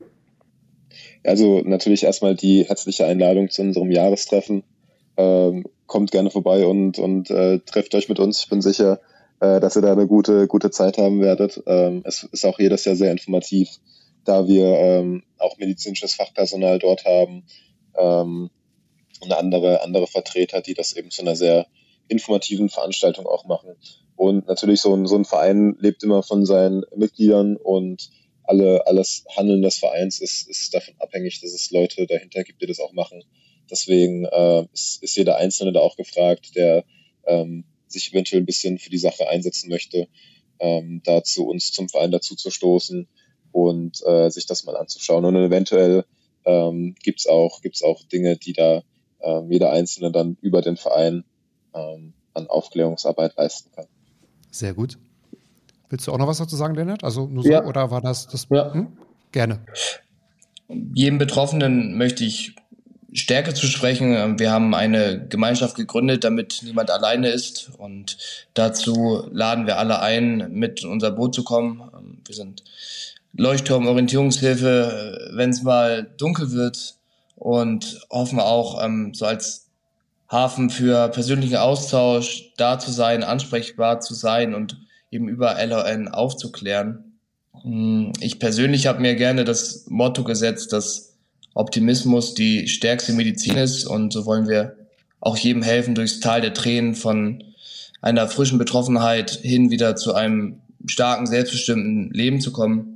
Also 1.25 1.63
natürlich 1.65 2.05
erstmal 2.05 2.35
die 2.35 2.65
herzliche 2.65 3.07
Einladung 3.07 3.51
zu 3.51 3.63
unserem 3.63 3.91
Jahrestreffen. 3.91 4.65
Ähm, 5.17 5.65
kommt 5.87 6.11
gerne 6.11 6.31
vorbei 6.31 6.67
und, 6.67 6.99
und 6.99 7.31
äh, 7.31 7.59
trefft 7.61 7.95
euch 7.95 8.09
mit 8.09 8.19
uns. 8.19 8.41
Ich 8.41 8.49
bin 8.49 8.63
sicher, 8.63 9.01
äh, 9.41 9.61
dass 9.61 9.77
ihr 9.77 9.83
da 9.83 9.93
eine 9.93 10.07
gute, 10.07 10.47
gute 10.47 10.71
Zeit 10.71 10.99
haben 10.99 11.21
werdet. 11.21 11.63
Ähm, 11.67 12.03
es 12.05 12.23
ist 12.23 12.47
auch 12.47 12.59
jedes 12.59 12.85
Jahr 12.85 12.97
sehr 12.97 13.11
informativ, 13.11 13.69
da 14.25 14.47
wir 14.47 14.65
ähm, 14.65 15.25
auch 15.39 15.59
medizinisches 15.59 16.15
Fachpersonal 16.15 16.79
dort 16.79 17.05
haben 17.05 17.45
ähm, 17.97 18.51
und 19.21 19.33
andere, 19.33 19.83
andere 19.83 20.07
Vertreter, 20.07 20.63
die 20.63 20.75
das 20.75 20.95
eben 20.95 21.11
zu 21.11 21.23
einer 21.23 21.37
sehr 21.37 21.67
informativen 22.09 22.69
Veranstaltung 22.69 23.27
auch 23.27 23.45
machen. 23.45 23.77
Und 24.17 24.47
natürlich 24.47 24.81
so 24.81 24.95
ein, 24.95 25.07
so 25.07 25.17
ein 25.17 25.25
Verein 25.25 25.77
lebt 25.81 26.03
immer 26.05 26.23
von 26.23 26.47
seinen 26.47 26.85
Mitgliedern 26.95 27.57
und 27.57 28.11
alle, 28.45 28.87
alles 28.87 29.25
Handeln 29.37 29.63
des 29.63 29.79
Vereins 29.79 30.21
ist, 30.21 30.49
ist 30.49 30.75
davon 30.75 30.95
abhängig, 30.99 31.41
dass 31.41 31.53
es 31.53 31.71
Leute 31.71 32.07
dahinter 32.07 32.45
gibt, 32.45 32.61
die 32.63 32.67
das 32.67 32.81
auch 32.81 32.93
machen. 32.93 33.23
Deswegen 33.71 34.25
äh, 34.25 34.67
ist, 34.73 35.03
ist 35.03 35.17
jeder 35.17 35.37
Einzelne 35.37 35.73
da 35.73 35.81
auch 35.81 35.97
gefragt, 35.97 36.55
der 36.57 36.85
ähm, 37.27 37.65
sich 37.87 38.13
eventuell 38.13 38.43
ein 38.43 38.47
bisschen 38.47 38.79
für 38.79 38.91
die 38.91 38.99
Sache 38.99 39.29
einsetzen 39.29 39.71
möchte, 39.71 40.09
ähm, 40.59 41.03
da 41.05 41.23
zu 41.23 41.47
uns 41.47 41.73
zum 41.73 41.89
Verein 41.89 42.11
dazu 42.11 42.35
zu 42.35 42.51
stoßen 42.51 43.09
und 43.53 44.03
äh, 44.07 44.31
sich 44.31 44.47
das 44.47 44.65
mal 44.65 44.77
anzuschauen. 44.77 45.25
Und 45.25 45.37
eventuell 45.37 46.05
ähm, 46.45 46.95
gibt 47.03 47.29
auch, 47.29 47.61
gibt's 47.61 47.83
auch 47.83 48.03
Dinge, 48.05 48.37
die 48.37 48.53
da 48.53 48.83
ähm, 49.21 49.51
jeder 49.51 49.71
Einzelne 49.71 50.11
dann 50.11 50.37
über 50.41 50.63
den 50.63 50.77
Verein 50.77 51.25
ähm, 51.75 52.15
an 52.35 52.47
Aufklärungsarbeit 52.49 53.37
leisten 53.37 53.71
kann. 53.73 53.87
Sehr 54.51 54.75
gut. 54.75 54.99
Willst 55.89 56.07
du 56.07 56.13
auch 56.13 56.19
noch 56.19 56.27
was 56.27 56.39
dazu 56.39 56.57
sagen, 56.57 56.75
Lennart? 56.75 57.05
Also 57.05 57.27
nur 57.27 57.43
so, 57.43 57.51
ja. 57.51 57.65
oder 57.67 57.91
war 57.91 58.01
das 58.01 58.27
das? 58.27 58.47
Ja. 58.51 58.73
Hm? 58.73 58.97
Gerne. 59.31 59.65
Jedem 60.95 61.19
Betroffenen 61.19 61.97
möchte 61.97 62.25
ich 62.25 62.55
Stärke 63.13 63.53
zu 63.53 63.67
sprechen. 63.67 64.39
Wir 64.39 64.51
haben 64.51 64.75
eine 64.75 65.27
Gemeinschaft 65.29 65.77
gegründet, 65.77 66.25
damit 66.25 66.61
niemand 66.63 66.91
alleine 66.91 67.29
ist. 67.29 67.71
Und 67.77 68.17
dazu 68.55 69.29
laden 69.31 69.67
wir 69.67 69.79
alle 69.79 70.01
ein, 70.01 70.51
mit 70.53 70.83
in 70.83 70.89
unser 70.89 71.11
Boot 71.11 71.35
zu 71.35 71.45
kommen. 71.45 72.21
Wir 72.25 72.35
sind 72.35 72.65
Leuchtturm, 73.35 73.87
Orientierungshilfe, 73.87 75.31
wenn 75.35 75.51
es 75.51 75.63
mal 75.63 76.11
dunkel 76.17 76.53
wird 76.53 76.97
und 77.37 78.07
hoffen 78.11 78.41
auch 78.41 78.83
ähm, 78.83 79.13
so 79.15 79.27
als 79.27 79.69
Hafen 80.31 80.71
für 80.71 81.09
persönlichen 81.09 81.57
Austausch 81.57 82.53
da 82.57 82.79
zu 82.79 82.91
sein, 82.91 83.23
ansprechbar 83.23 84.01
zu 84.01 84.15
sein 84.15 84.55
und 84.55 84.79
eben 85.11 85.29
über 85.29 85.57
LON 85.67 86.09
aufzuklären. 86.09 87.19
Hm, 87.63 88.13
ich 88.21 88.39
persönlich 88.39 88.87
habe 88.87 89.01
mir 89.01 89.15
gerne 89.15 89.45
das 89.45 89.87
Motto 89.89 90.25
gesetzt, 90.25 90.73
dass 90.73 91.12
Optimismus 91.55 92.35
die 92.35 92.69
stärkste 92.69 93.13
Medizin 93.13 93.57
ist 93.57 93.85
und 93.85 94.13
so 94.13 94.27
wollen 94.27 94.49
wir 94.49 94.77
auch 95.21 95.37
jedem 95.37 95.63
helfen, 95.63 95.95
durchs 95.95 96.21
Tal 96.21 96.41
der 96.41 96.55
Tränen 96.55 96.95
von 96.95 97.45
einer 98.01 98.29
frischen 98.29 98.59
Betroffenheit 98.59 99.31
hin 99.31 99.71
wieder 99.71 99.97
zu 99.97 100.15
einem 100.15 100.61
starken, 100.87 101.27
selbstbestimmten 101.27 102.11
Leben 102.11 102.41
zu 102.41 102.53
kommen. 102.53 102.89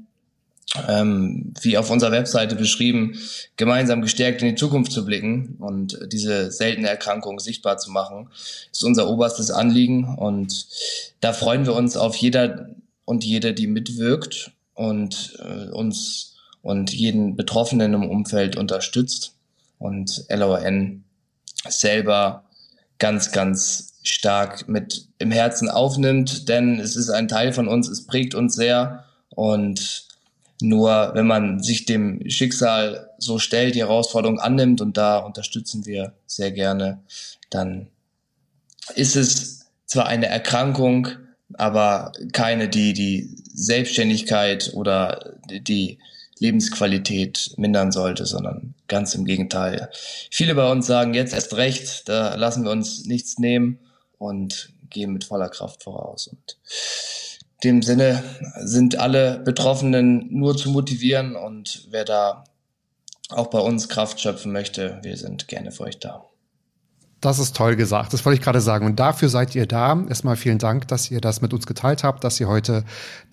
Ähm, 0.88 1.54
wie 1.62 1.78
auf 1.78 1.90
unserer 1.90 2.10
Webseite 2.10 2.56
beschrieben, 2.56 3.16
gemeinsam 3.56 4.02
gestärkt 4.02 4.42
in 4.42 4.48
die 4.48 4.56
Zukunft 4.56 4.92
zu 4.92 5.06
blicken 5.06 5.56
und 5.60 5.98
diese 6.12 6.50
seltene 6.50 6.88
Erkrankung 6.88 7.38
sichtbar 7.38 7.78
zu 7.78 7.92
machen, 7.92 8.28
ist 8.72 8.84
unser 8.84 9.08
oberstes 9.08 9.50
Anliegen. 9.50 10.16
Und 10.16 10.66
da 11.20 11.32
freuen 11.32 11.64
wir 11.64 11.74
uns 11.74 11.96
auf 11.96 12.16
jeder 12.16 12.68
und 13.04 13.24
jede, 13.24 13.54
die 13.54 13.68
mitwirkt 13.68 14.50
und 14.74 15.38
äh, 15.38 15.70
uns 15.70 16.35
und 16.66 16.92
jeden 16.92 17.36
Betroffenen 17.36 17.94
im 17.94 18.10
Umfeld 18.10 18.56
unterstützt. 18.56 19.36
Und 19.78 20.24
LON 20.28 21.04
selber 21.68 22.42
ganz, 22.98 23.30
ganz 23.30 23.94
stark 24.02 24.68
mit 24.68 25.06
im 25.18 25.30
Herzen 25.30 25.70
aufnimmt, 25.70 26.48
denn 26.48 26.80
es 26.80 26.96
ist 26.96 27.10
ein 27.10 27.28
Teil 27.28 27.52
von 27.52 27.68
uns, 27.68 27.88
es 27.88 28.04
prägt 28.06 28.34
uns 28.34 28.56
sehr. 28.56 29.04
Und 29.30 30.08
nur 30.60 31.12
wenn 31.14 31.28
man 31.28 31.62
sich 31.62 31.84
dem 31.86 32.28
Schicksal 32.28 33.10
so 33.18 33.38
stellt, 33.38 33.76
die 33.76 33.80
Herausforderung 33.80 34.40
annimmt 34.40 34.80
und 34.80 34.96
da 34.96 35.18
unterstützen 35.18 35.86
wir 35.86 36.14
sehr 36.26 36.50
gerne, 36.50 36.98
dann 37.48 37.86
ist 38.96 39.14
es 39.14 39.66
zwar 39.84 40.06
eine 40.06 40.26
Erkrankung, 40.26 41.10
aber 41.54 42.10
keine, 42.32 42.68
die 42.68 42.92
die 42.92 43.30
Selbstständigkeit 43.54 44.72
oder 44.74 45.34
die 45.48 45.98
Lebensqualität 46.38 47.54
mindern 47.56 47.92
sollte, 47.92 48.26
sondern 48.26 48.74
ganz 48.88 49.14
im 49.14 49.24
Gegenteil. 49.24 49.90
Viele 50.30 50.54
bei 50.54 50.70
uns 50.70 50.86
sagen 50.86 51.14
jetzt 51.14 51.32
erst 51.32 51.56
recht, 51.56 52.08
da 52.08 52.34
lassen 52.34 52.64
wir 52.64 52.70
uns 52.70 53.06
nichts 53.06 53.38
nehmen 53.38 53.78
und 54.18 54.70
gehen 54.90 55.12
mit 55.12 55.24
voller 55.24 55.48
Kraft 55.48 55.82
voraus. 55.82 56.28
Und 56.28 56.58
in 57.62 57.70
dem 57.70 57.82
Sinne 57.82 58.22
sind 58.60 58.98
alle 58.98 59.38
Betroffenen 59.38 60.28
nur 60.30 60.56
zu 60.56 60.70
motivieren 60.70 61.36
und 61.36 61.86
wer 61.90 62.04
da 62.04 62.44
auch 63.30 63.48
bei 63.48 63.58
uns 63.58 63.88
Kraft 63.88 64.20
schöpfen 64.20 64.52
möchte, 64.52 65.00
wir 65.02 65.16
sind 65.16 65.48
gerne 65.48 65.72
für 65.72 65.84
euch 65.84 65.98
da. 65.98 66.24
Das 67.26 67.40
ist 67.40 67.56
toll 67.56 67.74
gesagt. 67.74 68.12
Das 68.12 68.24
wollte 68.24 68.38
ich 68.38 68.44
gerade 68.44 68.60
sagen. 68.60 68.86
Und 68.86 69.00
dafür 69.00 69.28
seid 69.28 69.56
ihr 69.56 69.66
da. 69.66 70.00
Erstmal 70.08 70.36
vielen 70.36 70.58
Dank, 70.58 70.86
dass 70.86 71.10
ihr 71.10 71.20
das 71.20 71.42
mit 71.42 71.52
uns 71.52 71.66
geteilt 71.66 72.04
habt, 72.04 72.22
dass 72.22 72.38
ihr 72.38 72.46
heute 72.46 72.84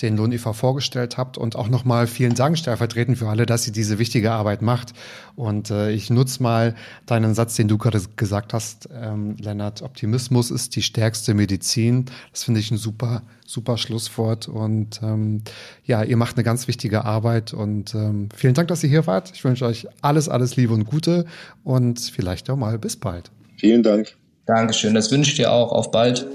den 0.01 0.17
Lohn 0.17 0.31
e.V. 0.31 0.51
vorgestellt 0.53 1.19
habt 1.19 1.37
und 1.37 1.55
auch 1.55 1.69
nochmal 1.69 2.07
vielen 2.07 2.33
Dank 2.33 2.57
stellvertretend 2.57 3.19
für 3.19 3.29
alle, 3.29 3.45
dass 3.45 3.67
ihr 3.67 3.71
diese 3.71 3.99
wichtige 3.99 4.31
Arbeit 4.31 4.63
macht. 4.63 4.93
Und 5.35 5.69
äh, 5.69 5.91
ich 5.91 6.09
nutze 6.09 6.41
mal 6.41 6.73
deinen 7.05 7.35
Satz, 7.35 7.55
den 7.55 7.67
du 7.67 7.77
gerade 7.77 8.01
gesagt 8.15 8.55
hast, 8.55 8.89
ähm, 8.99 9.35
Lennart. 9.37 9.83
Optimismus 9.83 10.49
ist 10.49 10.75
die 10.75 10.81
stärkste 10.81 11.35
Medizin. 11.35 12.05
Das 12.31 12.45
finde 12.45 12.61
ich 12.61 12.71
ein 12.71 12.77
super, 12.77 13.21
super 13.45 13.77
Schlusswort. 13.77 14.47
Und 14.47 15.01
ähm, 15.03 15.43
ja, 15.85 16.01
ihr 16.01 16.17
macht 16.17 16.35
eine 16.35 16.43
ganz 16.43 16.67
wichtige 16.67 17.05
Arbeit. 17.05 17.53
Und 17.53 17.93
ähm, 17.93 18.29
vielen 18.35 18.55
Dank, 18.55 18.69
dass 18.69 18.83
ihr 18.83 18.89
hier 18.89 19.05
wart. 19.05 19.29
Ich 19.35 19.43
wünsche 19.43 19.67
euch 19.67 19.87
alles, 20.01 20.29
alles 20.29 20.55
Liebe 20.55 20.73
und 20.73 20.85
Gute 20.85 21.27
und 21.63 21.99
vielleicht 21.99 22.49
auch 22.49 22.57
mal 22.57 22.79
bis 22.79 22.95
bald. 22.95 23.29
Vielen 23.63 23.81
Dank. 23.81 24.17
Dankeschön, 24.45 24.93
das 24.93 25.09
wünsche 25.09 25.31
ich 25.31 25.37
dir 25.37 25.49
auch. 25.49 25.71
Auf 25.71 25.89
bald. 25.89 26.27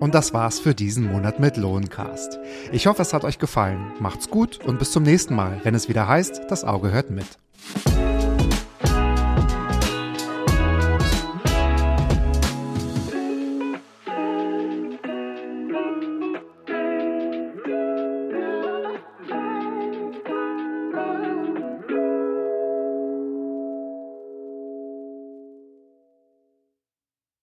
Und 0.00 0.14
das 0.14 0.34
war's 0.34 0.60
für 0.60 0.74
diesen 0.74 1.10
Monat 1.10 1.40
mit 1.40 1.56
Lohncast. 1.56 2.38
Ich 2.72 2.86
hoffe, 2.86 3.00
es 3.00 3.14
hat 3.14 3.24
euch 3.24 3.38
gefallen. 3.38 3.90
Macht's 4.00 4.28
gut 4.28 4.62
und 4.66 4.78
bis 4.78 4.92
zum 4.92 5.04
nächsten 5.04 5.34
Mal, 5.34 5.60
wenn 5.62 5.74
es 5.74 5.88
wieder 5.88 6.06
heißt, 6.06 6.42
das 6.50 6.62
Auge 6.62 6.92
hört 6.92 7.08
mit. 7.10 7.24